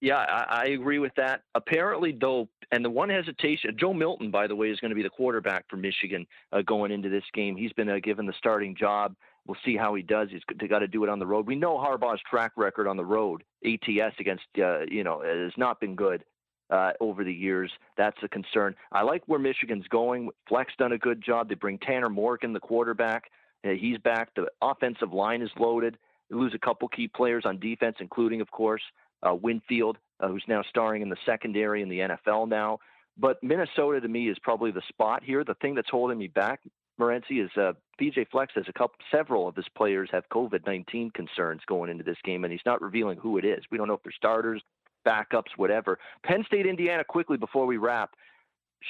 [0.00, 1.42] Yeah, I, I agree with that.
[1.56, 5.02] Apparently, though, and the one hesitation, Joe Milton, by the way, is going to be
[5.02, 7.56] the quarterback for Michigan uh, going into this game.
[7.56, 9.16] He's been uh, given the starting job.
[9.48, 10.28] We'll see how he does.
[10.30, 11.46] He's got to do it on the road.
[11.46, 15.80] We know Harbaugh's track record on the road, ATS against, uh, you know, has not
[15.80, 16.22] been good
[16.68, 17.72] uh, over the years.
[17.96, 18.74] That's a concern.
[18.92, 20.28] I like where Michigan's going.
[20.46, 21.48] Fleck's done a good job.
[21.48, 23.30] They bring Tanner Morgan, the quarterback.
[23.64, 24.34] Uh, he's back.
[24.36, 25.96] The offensive line is loaded.
[26.28, 28.82] They lose a couple key players on defense, including, of course,
[29.26, 32.80] uh, Winfield, uh, who's now starring in the secondary in the NFL now.
[33.16, 35.42] But Minnesota, to me, is probably the spot here.
[35.42, 36.60] The thing that's holding me back,
[36.98, 41.62] Morency, is uh, PJ Fleck's has a couple, several of his players have COVID-19 concerns
[41.66, 43.64] going into this game, and he's not revealing who it is.
[43.70, 44.62] We don't know if they're starters,
[45.06, 45.98] backups, whatever.
[46.24, 48.10] Penn State, Indiana, quickly before we wrap.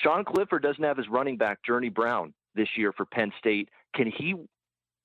[0.03, 3.71] Sean Clifford doesn't have his running back, Journey Brown, this year for Penn State.
[3.94, 4.35] Can he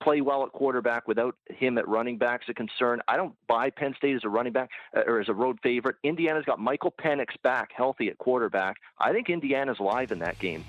[0.03, 2.99] play well at quarterback without him at running back's a concern.
[3.07, 5.95] I don't buy Penn State as a running back uh, or as a road favorite.
[6.03, 8.77] Indiana's got Michael Penix back healthy at quarterback.
[8.99, 10.65] I think Indiana's live in that game.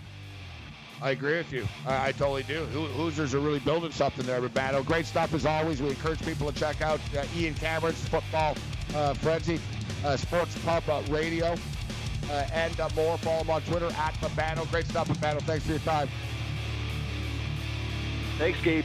[1.05, 1.69] I agree with you.
[1.87, 2.65] I, I totally do.
[2.65, 4.83] Hoosiers are really building something there, Bobano.
[4.83, 5.83] Great stuff as always.
[5.83, 8.57] We encourage people to check out uh, Ian Cameron's football
[8.95, 9.61] uh, Frenzy,
[10.03, 11.57] uh, Sports Pub uh, Radio,
[12.31, 13.19] uh, and uh, more.
[13.19, 14.69] Follow him on Twitter at Bobano.
[14.71, 15.43] Great stuff, Bobano.
[15.43, 16.09] Thanks for your time.
[18.39, 18.85] Thanks, Gabe.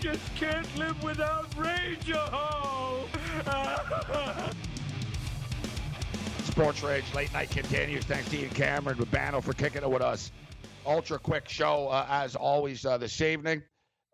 [0.00, 3.08] Just can't live without Rageahol.
[6.44, 8.04] Sports Rage late night continues.
[8.04, 10.30] Thanks to Ian Cameron Bobano for kicking it with us.
[10.86, 13.60] Ultra quick show uh, as always uh, this evening.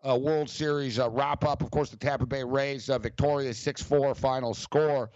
[0.07, 1.61] Uh, World Series uh, wrap up.
[1.61, 5.11] Of course, the Tampa Bay Rays uh, victorious 6-4 final score.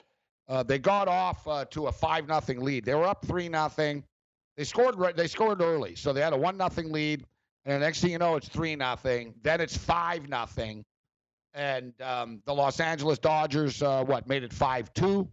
[0.47, 2.85] Uh, they got off to a five nothing lead.
[2.85, 4.03] They were up three nothing.
[4.55, 5.15] They scored.
[5.15, 7.25] They scored early, so they had a one nothing lead.
[7.65, 9.33] And the next thing you know, it's three nothing.
[9.41, 10.85] Then it's five nothing,
[11.53, 15.29] and um, the Los Angeles Dodgers uh, what made it five two.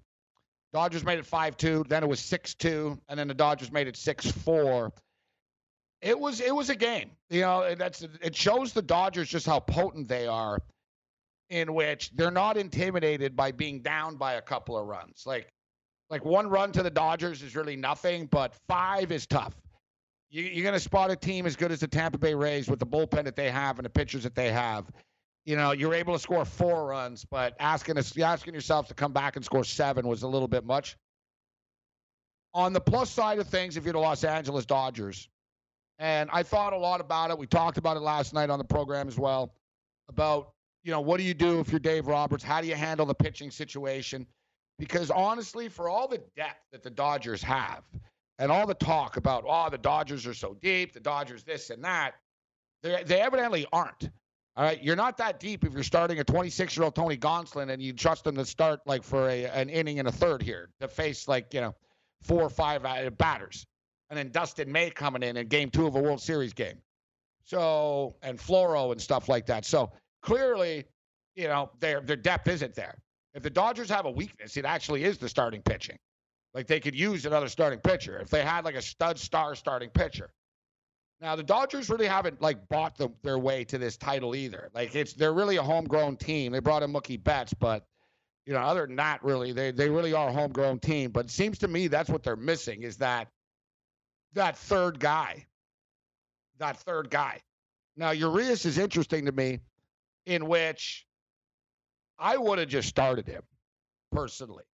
[0.73, 1.85] Dodgers made it five two.
[1.89, 4.93] Then it was six two, and then the Dodgers made it six four.
[6.03, 7.11] It was it was a game.
[7.31, 10.59] You know, that's it shows the Dodgers just how potent they are,
[11.49, 15.23] in which they're not intimidated by being down by a couple of runs.
[15.25, 15.49] Like
[16.11, 19.55] like one run to the Dodgers is really nothing, but five is tough.
[20.31, 22.79] You, you're going to spot a team as good as the Tampa Bay Rays with
[22.79, 24.91] the bullpen that they have and the pitchers that they have.
[25.45, 29.13] You know, you're able to score four runs, but asking us, asking yourself to come
[29.13, 30.97] back and score seven was a little bit much.
[32.53, 35.29] On the plus side of things, if you're the Los Angeles Dodgers,
[35.99, 37.39] and I thought a lot about it.
[37.39, 39.55] We talked about it last night on the program as well
[40.09, 42.45] about, you know, what do you do if you're Dave Roberts?
[42.45, 44.27] How do you handle the pitching situation?
[44.79, 47.83] Because honestly, for all the depth that the Dodgers have
[48.39, 51.83] and all the talk about, oh, the Dodgers are so deep, the Dodgers this and
[51.85, 52.15] that,
[52.83, 54.11] they they evidently aren't.
[54.57, 57.71] All right, you're not that deep if you're starting a 26 year old Tony Gonsolin
[57.71, 60.71] and you trust him to start like for a, an inning and a third here
[60.81, 61.75] to face like you know
[62.23, 63.67] four or five uh, batters,
[64.09, 66.79] and then Dustin May coming in in Game Two of a World Series game.
[67.43, 69.65] So and Floro and stuff like that.
[69.65, 70.85] So clearly,
[71.35, 72.97] you know their their depth isn't there.
[73.35, 75.99] If the Dodgers have a weakness, it actually is the starting pitching.
[76.57, 79.91] Like they could use another starting pitcher if they had like a stud star starting
[79.91, 80.31] pitcher.
[81.21, 84.71] Now the Dodgers really haven't like bought the, their way to this title either.
[84.73, 86.53] Like it's they're really a homegrown team.
[86.53, 87.85] They brought in Mookie Betts, but
[88.47, 91.11] you know other than that, really they they really are a homegrown team.
[91.11, 93.29] But it seems to me that's what they're missing is that
[94.33, 95.45] that third guy,
[96.57, 97.43] that third guy.
[97.99, 99.61] Now Urias is interesting to me,
[100.25, 101.07] in which
[102.19, 103.43] I would have just started him
[104.11, 104.65] personally.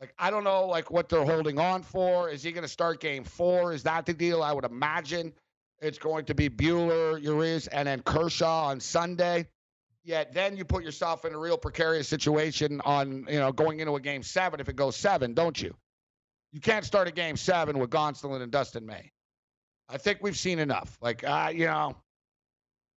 [0.00, 2.28] Like I don't know like what they're holding on for.
[2.28, 3.72] Is he going to start game 4?
[3.72, 4.42] Is that the deal?
[4.42, 5.32] I would imagine
[5.80, 9.46] it's going to be Buehler, Urias and then Kershaw on Sunday.
[10.04, 13.96] Yet then you put yourself in a real precarious situation on, you know, going into
[13.96, 15.74] a game 7 if it goes 7, don't you?
[16.52, 19.10] You can't start a game 7 with Gonsolin and Dustin May.
[19.88, 20.96] I think we've seen enough.
[21.00, 21.96] Like uh, you know,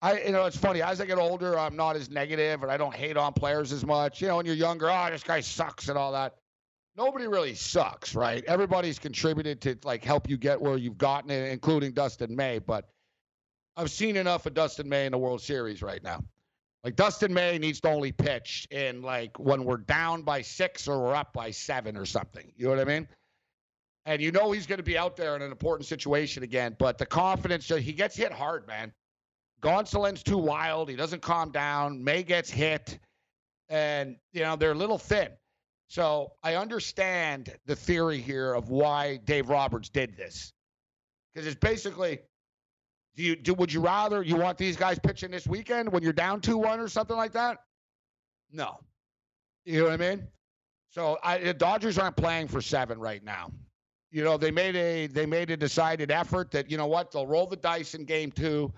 [0.01, 2.77] I you know it's funny as I get older, I'm not as negative and I
[2.77, 4.21] don't hate on players as much.
[4.21, 6.35] You know, when you're younger, oh this guy sucks and all that.
[6.99, 8.43] Nobody really sucks, right?
[8.43, 12.59] Everybody's contributed to like help you get where you've gotten, it, including Dustin May.
[12.59, 12.89] But
[13.77, 16.21] I've seen enough of Dustin May in the World Series right now.
[16.83, 20.99] Like Dustin May needs to only pitch in like when we're down by six or
[20.99, 22.51] we're up by seven or something.
[22.57, 23.07] You know what I mean?
[24.05, 26.75] And you know he's going to be out there in an important situation again.
[26.77, 28.91] But the confidence, he gets hit hard, man.
[29.61, 30.89] Gonsolin's too wild.
[30.89, 32.03] He doesn't calm down.
[32.03, 32.99] May gets hit.
[33.69, 35.29] And, you know, they're a little thin.
[35.89, 40.53] So I understand the theory here of why Dave Roberts did this.
[41.33, 42.19] Because it's basically,
[43.15, 46.13] do you do would you rather you want these guys pitching this weekend when you're
[46.13, 47.57] down two one or something like that?
[48.51, 48.79] No.
[49.65, 50.27] You know what I mean?
[50.91, 53.51] So I, the Dodgers aren't playing for seven right now.
[54.11, 57.27] You know, they made a they made a decided effort that, you know what, they'll
[57.27, 58.71] roll the dice in game two.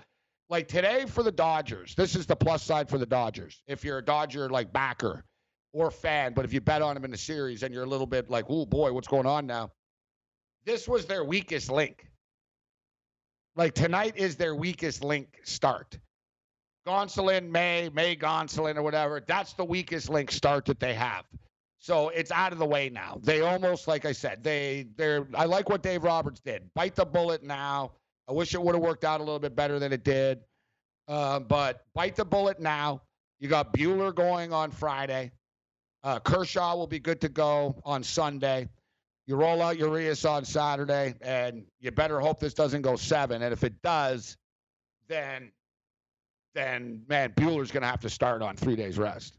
[0.49, 3.61] Like today for the Dodgers, this is the plus side for the Dodgers.
[3.67, 5.25] If you're a Dodger like backer
[5.73, 8.07] or fan, but if you bet on them in the series and you're a little
[8.07, 9.71] bit like, oh boy, what's going on now?
[10.65, 12.07] This was their weakest link.
[13.55, 15.97] Like tonight is their weakest link start.
[16.87, 19.21] Gonsolin, May, May Gonsolin, or whatever.
[19.25, 21.25] That's the weakest link start that they have.
[21.79, 23.19] So it's out of the way now.
[23.23, 25.27] They almost, like I said, they they're.
[25.33, 26.69] I like what Dave Roberts did.
[26.75, 27.93] Bite the bullet now.
[28.29, 30.39] I wish it would have worked out a little bit better than it did.
[31.07, 33.01] Uh, but bite the bullet now.
[33.39, 35.31] You got Buehler going on Friday.
[36.03, 38.69] Uh, Kershaw will be good to go on Sunday.
[39.27, 43.43] You roll out Urias on Saturday, and you better hope this doesn't go seven.
[43.43, 44.35] And if it does,
[45.07, 45.51] then
[46.53, 49.37] then man, Buehler's going to have to start on three days rest.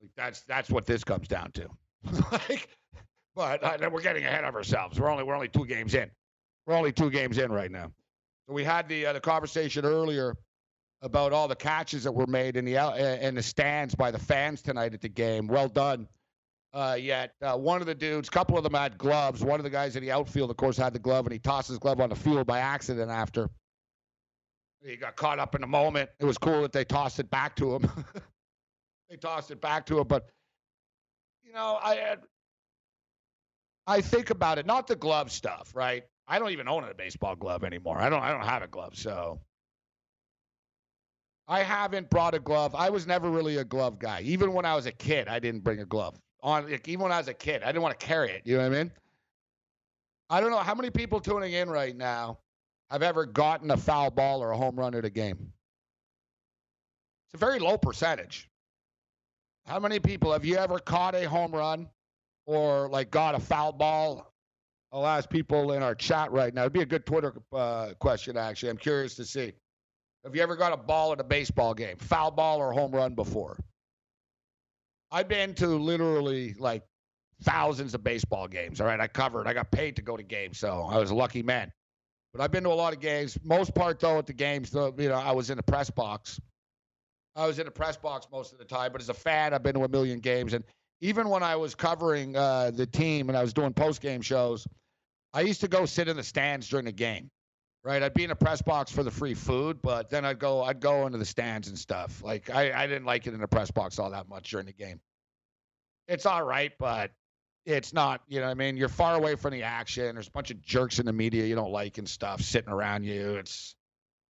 [0.00, 1.68] Like that's that's what this comes down to.
[2.32, 2.68] like,
[3.34, 5.00] but uh, we're getting ahead of ourselves.
[5.00, 6.10] We're only we're only two games in.
[6.66, 7.92] We're only two games in right now.
[8.46, 10.36] So we had the uh, the conversation earlier
[11.02, 14.18] about all the catches that were made in the uh, in the stands by the
[14.18, 15.46] fans tonight at the game.
[15.46, 16.08] Well done.
[16.72, 19.42] Uh, yet uh, one of the dudes, a couple of them had gloves.
[19.42, 21.68] One of the guys in the outfield, of course, had the glove, and he tossed
[21.68, 23.48] his glove on the field by accident after.
[24.84, 26.10] He got caught up in the moment.
[26.20, 27.90] It was cool that they tossed it back to him.
[29.10, 30.28] they tossed it back to him, but
[31.44, 32.16] you know, I
[33.86, 34.66] I think about it.
[34.66, 36.04] Not the glove stuff, right?
[36.28, 37.98] I don't even own a baseball glove anymore.
[37.98, 38.22] I don't.
[38.22, 39.40] I don't have a glove, so
[41.48, 42.74] I haven't brought a glove.
[42.74, 44.20] I was never really a glove guy.
[44.22, 46.18] Even when I was a kid, I didn't bring a glove.
[46.42, 48.42] On like, even when I was a kid, I didn't want to carry it.
[48.44, 48.92] You know what I mean?
[50.28, 52.38] I don't know how many people tuning in right now
[52.90, 55.52] have ever gotten a foul ball or a home run at a game.
[57.26, 58.48] It's a very low percentage.
[59.66, 61.88] How many people have you ever caught a home run
[62.44, 64.32] or like got a foul ball?
[64.92, 66.62] I'll ask people in our chat right now.
[66.62, 68.70] It'd be a good Twitter uh, question, actually.
[68.70, 69.52] I'm curious to see.
[70.26, 73.14] Have you ever got a ball at a baseball game, foul ball or home run
[73.14, 73.60] before?
[75.12, 76.82] I've been to literally like
[77.44, 78.80] thousands of baseball games.
[78.80, 79.46] All right, I covered.
[79.46, 81.70] I got paid to go to games, so I was a lucky man.
[82.32, 83.38] But I've been to a lot of games.
[83.44, 86.40] Most part though at the games, though, you know, I was in the press box.
[87.36, 88.90] I was in the press box most of the time.
[88.90, 90.64] But as a fan, I've been to a million games, and
[91.02, 94.66] even when I was covering uh, the team and I was doing post game shows,
[95.32, 97.30] I used to go sit in the stands during the game
[97.86, 98.02] right?
[98.02, 100.80] I'd be in a press box for the free food, but then I'd go I'd
[100.80, 102.20] go into the stands and stuff.
[102.22, 104.72] Like I, I didn't like it in the press box all that much during the
[104.72, 105.00] game.
[106.08, 107.12] It's all right, but
[107.64, 110.14] it's not, you know, I mean, you're far away from the action.
[110.14, 113.04] There's a bunch of jerks in the media you don't like and stuff sitting around
[113.04, 113.34] you.
[113.36, 113.76] It's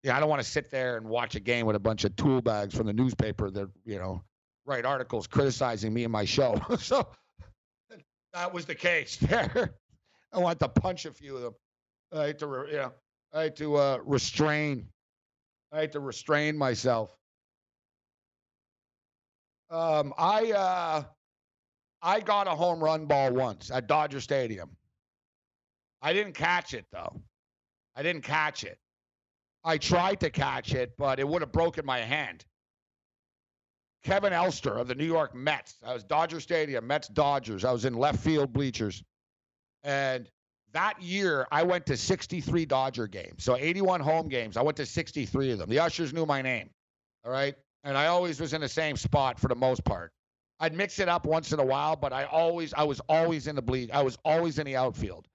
[0.02, 2.14] yeah, I don't want to sit there and watch a game with a bunch of
[2.14, 4.22] tool bags from the newspaper that, you know,
[4.66, 6.60] write articles criticizing me and my show.
[6.78, 7.08] so
[8.34, 9.74] that was the case there.
[10.30, 11.54] I want to punch a few of them.
[12.12, 12.92] I hate to, you know,
[13.36, 14.88] I had to uh, restrain.
[15.70, 17.10] I had to restrain myself.
[19.68, 21.04] Um, I uh,
[22.00, 24.70] I got a home run ball once at Dodger Stadium.
[26.00, 27.20] I didn't catch it though.
[27.94, 28.78] I didn't catch it.
[29.64, 32.46] I tried to catch it, but it would have broken my hand.
[34.02, 35.74] Kevin Elster of the New York Mets.
[35.84, 37.66] I was Dodger Stadium, Mets Dodgers.
[37.66, 39.02] I was in left field bleachers.
[39.82, 40.30] And
[40.72, 43.44] that year I went to 63 Dodger games.
[43.44, 44.56] So 81 home games.
[44.56, 45.70] I went to 63 of them.
[45.70, 46.70] The ushers knew my name.
[47.24, 47.54] All right.
[47.84, 50.12] And I always was in the same spot for the most part.
[50.58, 53.56] I'd mix it up once in a while, but I always I was always in
[53.56, 53.90] the bleed.
[53.90, 55.26] I was always in the outfield.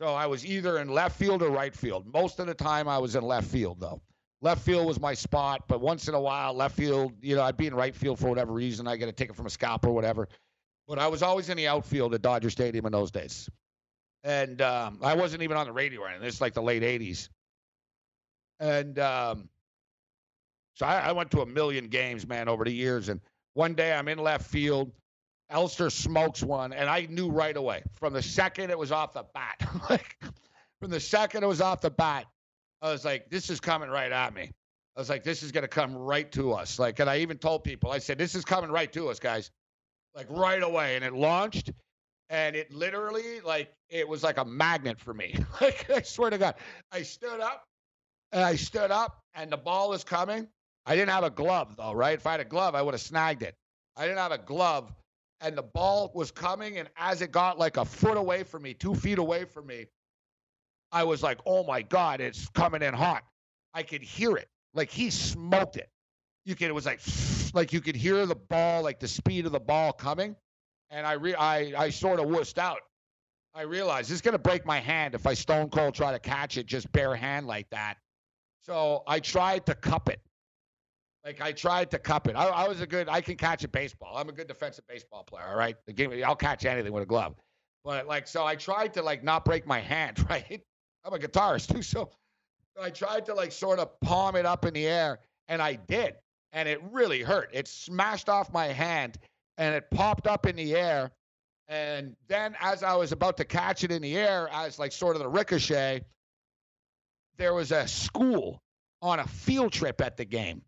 [0.00, 2.06] So I was either in left field or right field.
[2.12, 4.00] Most of the time I was in left field though.
[4.40, 7.56] Left field was my spot, but once in a while, left field, you know, I'd
[7.56, 8.88] be in right field for whatever reason.
[8.88, 10.28] I get a ticket from a scalp or whatever.
[10.88, 13.48] But I was always in the outfield at Dodger Stadium in those days
[14.24, 16.22] and um, I wasn't even on the radio anything.
[16.22, 17.28] This is like the late '80s,
[18.60, 19.48] and um,
[20.74, 23.08] so I, I, went to a million games, man, over the years.
[23.08, 23.20] And
[23.54, 24.92] one day I'm in left field,
[25.50, 29.24] Elster smokes one, and I knew right away from the second it was off the
[29.34, 30.16] bat, like
[30.80, 32.26] from the second it was off the bat,
[32.80, 34.50] I was like, this is coming right at me.
[34.96, 36.78] I was like, this is gonna come right to us.
[36.78, 39.50] Like, and I even told people, I said, this is coming right to us, guys,
[40.14, 41.70] like right away, and it launched
[42.32, 45.36] and it literally like it was like a magnet for me.
[45.60, 46.54] like I swear to God,
[46.90, 47.64] I stood up
[48.32, 50.48] and I stood up and the ball was coming.
[50.86, 52.14] I didn't have a glove though, right?
[52.14, 53.54] If I had a glove, I would have snagged it.
[53.96, 54.90] I didn't have a glove,
[55.42, 58.72] and the ball was coming, and as it got like a foot away from me,
[58.72, 59.84] two feet away from me,
[60.90, 63.22] I was like, "Oh my God, it's coming in hot!"
[63.74, 65.90] I could hear it, like he smoked it.
[66.46, 67.00] You could, it was like,
[67.54, 70.34] like you could hear the ball, like the speed of the ball coming
[70.92, 72.80] and I re- I I sort of wussed out.
[73.54, 76.66] I realized is gonna break my hand if I stone cold try to catch it
[76.66, 77.96] just bare hand like that.
[78.60, 80.20] So I tried to cup it.
[81.24, 82.36] Like I tried to cup it.
[82.36, 83.08] I, I was a good.
[83.08, 84.16] I can catch a baseball.
[84.16, 85.46] I'm a good defensive baseball player.
[85.48, 86.12] All right, the game.
[86.24, 87.34] I'll catch anything with a glove.
[87.84, 90.24] But like, so I tried to like not break my hand.
[90.30, 90.62] Right.
[91.04, 92.10] I'm a guitarist too, so
[92.80, 95.18] I tried to like sort of palm it up in the air,
[95.48, 96.14] and I did,
[96.52, 97.50] and it really hurt.
[97.52, 99.18] It smashed off my hand
[99.58, 101.10] and it popped up in the air.
[101.68, 105.16] And then, as I was about to catch it in the air, as like sort
[105.16, 106.02] of the ricochet,
[107.38, 108.62] there was a school
[109.00, 110.62] on a field trip at the game.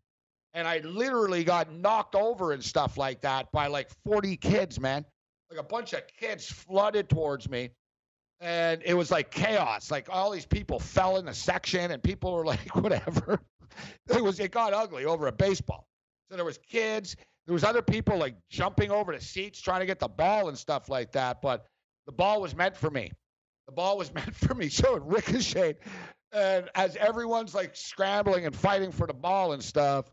[0.55, 5.05] And I literally got knocked over and stuff like that by like 40 kids, man.
[5.51, 7.71] Like a bunch of kids flooded towards me.
[8.41, 9.91] And it was like chaos.
[9.91, 13.41] Like all these people fell in the section and people were like, whatever.
[14.09, 15.89] It was it got ugly over a baseball.
[16.31, 17.17] So there was kids,
[17.47, 20.57] there was other people like jumping over the seats trying to get the ball and
[20.57, 21.43] stuff like that.
[21.43, 21.67] But
[22.07, 23.11] the ball was meant for me.
[23.67, 24.69] The ball was meant for me.
[24.69, 25.77] So it ricocheted.
[26.33, 30.07] And as everyone's like scrambling and fighting for the ball and stuff,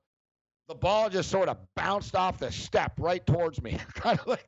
[0.68, 3.78] the ball just sort of bounced off the step right towards me.
[3.96, 4.48] kind of like,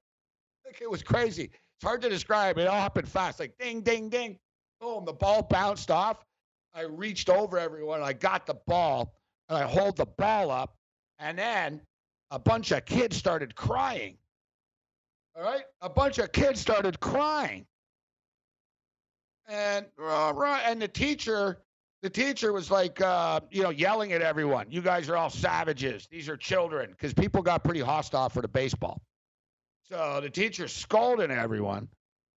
[0.66, 1.46] like it was crazy.
[1.46, 2.58] It's hard to describe.
[2.58, 3.40] It all happened fast.
[3.40, 4.38] Like ding, ding, ding.
[4.80, 5.06] Boom.
[5.06, 6.24] The ball bounced off.
[6.76, 8.02] I reached over everyone.
[8.02, 9.14] I got the ball
[9.48, 10.76] and I hold the ball up.
[11.20, 11.82] And then
[12.34, 14.18] a bunch of kids started crying.
[15.36, 15.64] All right?
[15.82, 17.66] A bunch of kids started crying.
[19.48, 20.34] And uh,
[20.66, 21.60] and the teacher,
[22.02, 24.66] the teacher was like, uh, you know, yelling at everyone.
[24.72, 26.08] You guys are all savages.
[26.10, 29.02] These are children, because people got pretty hostile for the baseball.
[29.90, 31.90] So the teacher scolding everyone,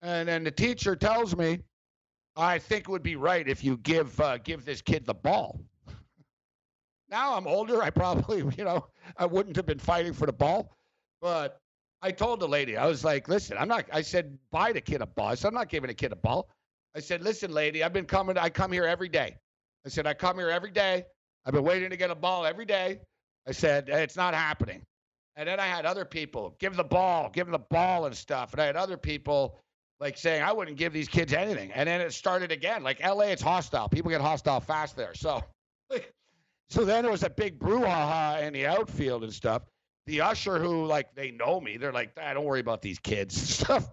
[0.03, 1.61] and then the teacher tells me,
[2.35, 5.61] "I think it would be right if you give uh, give this kid the ball."
[7.11, 7.83] Now I'm older.
[7.83, 8.87] I probably, you know,
[9.17, 10.77] I wouldn't have been fighting for the ball,
[11.21, 11.59] but
[12.03, 15.03] I told the lady, I was like, "Listen, I'm not." I said, "Buy the kid
[15.03, 16.49] a ball." I said, "I'm not giving a kid a ball."
[16.97, 19.37] I said, listen, lady, I've been coming, I come here every day.
[19.85, 21.05] I said, I come here every day.
[21.45, 23.01] I've been waiting to get a ball every day.
[23.47, 24.83] I said, eh, it's not happening.
[25.37, 28.53] And then I had other people give the ball, give the ball and stuff.
[28.53, 29.61] And I had other people
[30.01, 31.71] like saying, I wouldn't give these kids anything.
[31.73, 32.83] And then it started again.
[32.83, 33.91] Like LA, it's hostile.
[33.91, 35.13] People get hostile fast there.
[35.15, 35.45] So,
[36.69, 39.63] so then there was a big brouhaha in the outfield and stuff.
[40.07, 43.37] The usher, who like they know me, they're like, ah, don't worry about these kids
[43.39, 43.91] and stuff.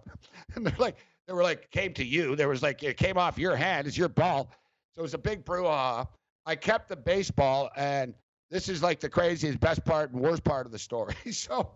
[0.54, 0.96] And they're like,
[1.26, 2.36] they were like came to you.
[2.36, 3.86] There was like it came off your hand.
[3.86, 4.50] It's your ball.
[4.94, 6.06] So it was a big brouhaha.
[6.46, 8.14] I kept the baseball, and
[8.50, 11.14] this is like the craziest, best part and worst part of the story.
[11.32, 11.74] so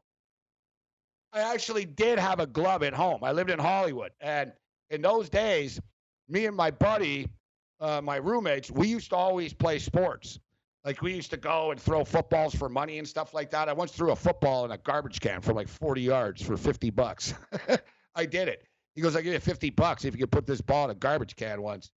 [1.32, 3.24] I actually did have a glove at home.
[3.24, 4.52] I lived in Hollywood, and
[4.90, 5.80] in those days,
[6.28, 7.28] me and my buddy,
[7.80, 10.38] uh, my roommates, we used to always play sports.
[10.88, 13.68] Like we used to go and throw footballs for money and stuff like that.
[13.68, 16.88] I once threw a football in a garbage can from like 40 yards for 50
[16.88, 17.34] bucks.
[18.14, 18.64] I did it.
[18.94, 20.94] He goes, I give you 50 bucks if you could put this ball in a
[20.94, 21.90] garbage can once.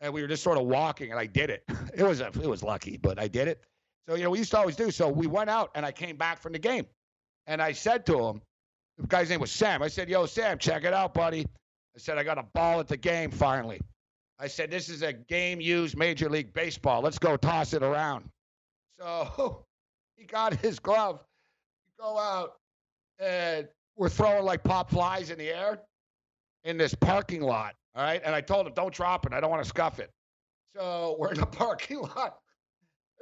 [0.00, 1.62] And we were just sort of walking, and I did it.
[1.94, 3.60] It was a, it was lucky, but I did it.
[4.08, 4.90] So you know, we used to always do.
[4.90, 6.86] So we went out, and I came back from the game,
[7.46, 8.40] and I said to him,
[8.96, 9.82] the guy's name was Sam.
[9.82, 11.42] I said, "Yo, Sam, check it out, buddy."
[11.94, 13.78] I said, "I got a ball at the game finally."
[14.38, 17.02] I said, "This is a game-used Major League Baseball.
[17.02, 18.30] Let's go toss it around."
[18.98, 19.64] So
[20.16, 21.24] he got his glove.
[21.86, 22.54] We go out,
[23.18, 25.80] and we're throwing like pop flies in the air
[26.64, 27.74] in this parking lot.
[27.94, 28.20] All right.
[28.24, 29.32] And I told him, don't drop it.
[29.32, 30.10] I don't want to scuff it.
[30.76, 32.38] So we're in the parking lot.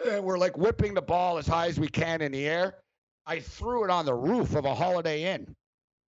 [0.07, 2.75] And we're like whipping the ball as high as we can in the air.
[3.27, 5.55] I threw it on the roof of a Holiday Inn.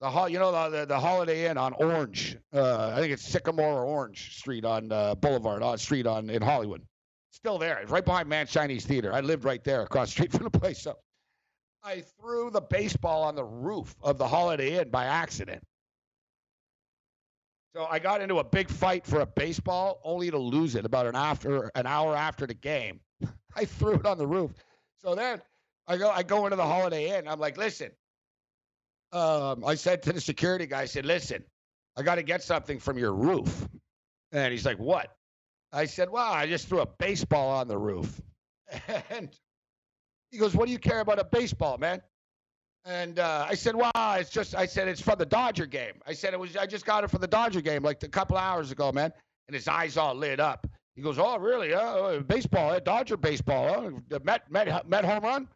[0.01, 2.37] The hall, you know, the, the, the Holiday Inn on Orange.
[2.53, 6.43] Uh, I think it's Sycamore or Orange Street on uh, Boulevard, on Street on in
[6.43, 6.83] Hollywood.
[7.31, 7.85] Still there.
[7.89, 9.12] Right behind Mann Chinese Theater.
[9.12, 10.81] I lived right there across the street from the place.
[10.81, 10.97] So
[11.85, 15.62] I threw the baseball on the roof of the Holiday Inn by accident.
[17.74, 21.07] So I got into a big fight for a baseball, only to lose it about
[21.07, 23.01] an after an hour after the game.
[23.55, 24.53] I threw it on the roof.
[25.03, 25.41] So then
[25.87, 27.29] I go I go into the Holiday Inn.
[27.29, 27.91] I'm like, listen.
[29.12, 31.43] Um, I said to the security guy, I said, listen,
[31.97, 33.66] I got to get something from your roof.
[34.33, 35.16] And he's like, what?
[35.73, 38.21] I said, well, I just threw a baseball on the roof.
[39.11, 39.31] And
[40.31, 42.03] he goes, what do you care about a baseball, man?
[42.85, 46.14] And uh, I said, "Well, it's just." I said, "It's for the Dodger game." I
[46.14, 46.57] said, "It was.
[46.57, 49.12] I just got it for the Dodger game, like a couple hours ago, man."
[49.47, 50.66] And his eyes all lit up.
[50.97, 51.75] He goes, "Oh, really?
[51.75, 52.71] Uh, baseball?
[52.71, 53.69] Uh, Dodger baseball?
[53.69, 54.19] Huh?
[54.25, 55.49] Met, Met, Met home run?"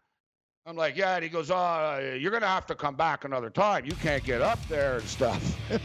[0.67, 3.87] I'm like, "Yeah." And he goes, "Oh, you're gonna have to come back another time.
[3.87, 5.57] You can't get up there and stuff."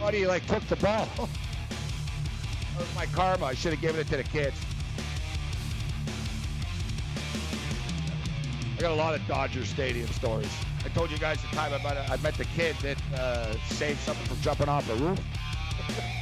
[0.00, 1.08] Buddy, like took the ball.
[2.94, 3.46] my karma.
[3.46, 4.56] I should have given it to the kids.
[8.76, 10.52] I got a lot of Dodger Stadium stories.
[10.84, 14.00] I told you guys the time I met, I met the kid that uh, saved
[14.00, 15.20] something from jumping off the roof.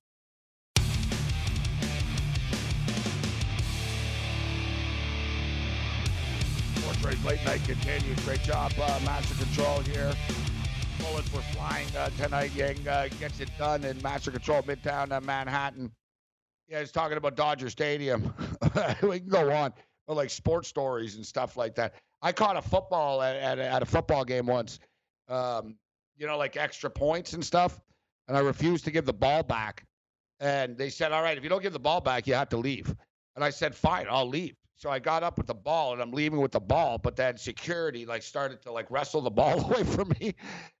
[6.99, 8.19] Rage late night continues.
[8.25, 10.13] Great job, uh, Master Control here.
[10.99, 12.53] Bullets were flying uh, tonight.
[12.53, 15.91] Yang uh, gets it done in Master Control, Midtown uh, Manhattan.
[16.67, 18.33] Yeah, he's talking about Dodger Stadium.
[19.03, 19.73] we can go on,
[20.07, 21.95] but like sports stories and stuff like that.
[22.21, 24.79] I caught a football at, at, a, at a football game once.
[25.27, 25.75] Um,
[26.17, 27.81] you know, like extra points and stuff,
[28.27, 29.85] and I refused to give the ball back.
[30.39, 32.57] And they said, "All right, if you don't give the ball back, you have to
[32.57, 32.93] leave."
[33.35, 36.11] And I said, "Fine, I'll leave." So I got up with the ball and I'm
[36.11, 39.83] leaving with the ball, but then security like started to like wrestle the ball away
[39.83, 40.33] from me,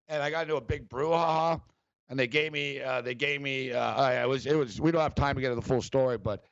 [0.07, 1.61] and I got into a big brouhaha.
[2.09, 3.71] And they gave me, uh, they gave me.
[3.71, 4.81] Uh, I, was, it was.
[4.81, 6.43] We don't have time to get to the full story, but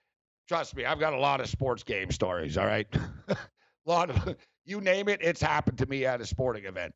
[0.48, 2.56] trust me, I've got a lot of sports game stories.
[2.56, 2.88] All right,
[3.28, 3.36] a
[3.86, 4.36] lot of
[4.66, 6.94] you name it, it's happened to me at a sporting event.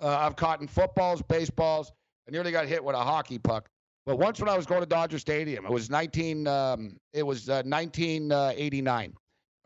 [0.00, 1.90] Uh, I've caught in footballs, baseballs.
[2.28, 3.68] I nearly got hit with a hockey puck.
[4.06, 6.46] But once when I was going to Dodger Stadium, it was 19.
[6.46, 9.14] Um, it was uh, 1989.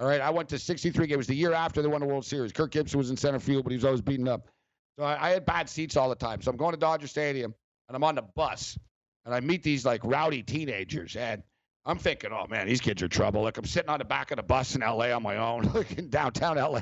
[0.00, 1.26] All right, I went to 63 games.
[1.26, 2.52] The year after they won the World Series.
[2.52, 4.48] Kirk Gibson was in center field, but he was always beaten up.
[4.96, 6.40] So I, I had bad seats all the time.
[6.40, 7.52] So I'm going to Dodger Stadium,
[7.88, 8.78] and I'm on the bus,
[9.24, 11.42] and I meet these like rowdy teenagers, and
[11.84, 13.42] I'm thinking, oh man, these kids are trouble.
[13.42, 15.98] Like I'm sitting on the back of the bus in LA on my own, like
[15.98, 16.80] in downtown LA.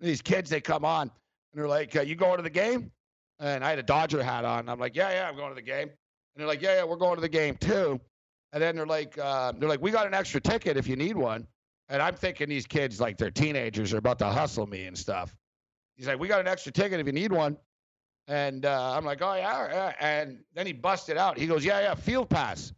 [0.00, 1.10] these kids, they come on, and
[1.54, 2.90] they're like, uh, "You going to the game?"
[3.38, 4.68] And I had a Dodger hat on.
[4.68, 6.96] I'm like, "Yeah, yeah, I'm going to the game." And they're like, "Yeah, yeah, we're
[6.96, 8.00] going to the game too."
[8.52, 11.16] And then they're like, uh, "They're like, we got an extra ticket if you need
[11.16, 11.46] one."
[11.88, 15.36] And I'm thinking these kids, like they're teenagers, are about to hustle me and stuff.
[15.96, 17.56] He's like, "We got an extra ticket if you need one."
[18.26, 21.38] And uh, I'm like, "Oh yeah, yeah." And then he busted out.
[21.38, 22.72] He goes, "Yeah, yeah, field pass."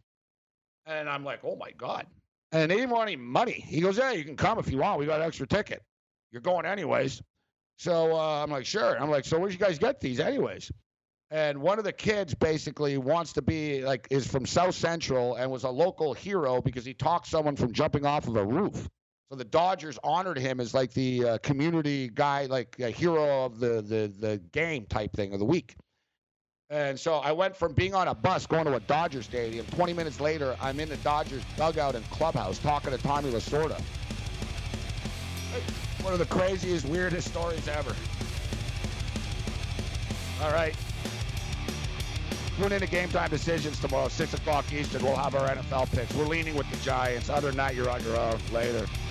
[0.85, 2.05] And I'm like, "Oh my god!"
[2.51, 3.63] And they didn't want any money.
[3.65, 4.99] He goes, "Yeah, you can come if you want.
[4.99, 5.81] We got an extra ticket.
[6.31, 7.21] You're going anyways."
[7.77, 10.69] So uh, I'm like, "Sure." I'm like, "So where'd you guys get these, anyways?"
[11.29, 15.51] And one of the kids basically wants to be like is from South Central and
[15.51, 18.89] was a local hero because he talked someone from jumping off of a roof.
[19.29, 23.59] So the Dodgers honored him as like the uh, community guy, like a hero of
[23.59, 25.75] the, the the game type thing of the week.
[26.69, 29.65] And so I went from being on a bus going to a Dodger stadium.
[29.67, 33.79] 20 minutes later, I'm in the Dodgers dugout and clubhouse talking to Tommy Lasorda.
[36.01, 37.95] One of the craziest, weirdest stories ever.
[40.41, 40.75] All right.
[42.57, 45.03] Tune in to Game Time Decisions tomorrow, 6 o'clock Eastern.
[45.03, 46.13] We'll have our NFL picks.
[46.15, 47.29] We're leaning with the Giants.
[47.29, 48.39] Other than that, you're on your own.
[48.51, 48.87] Later.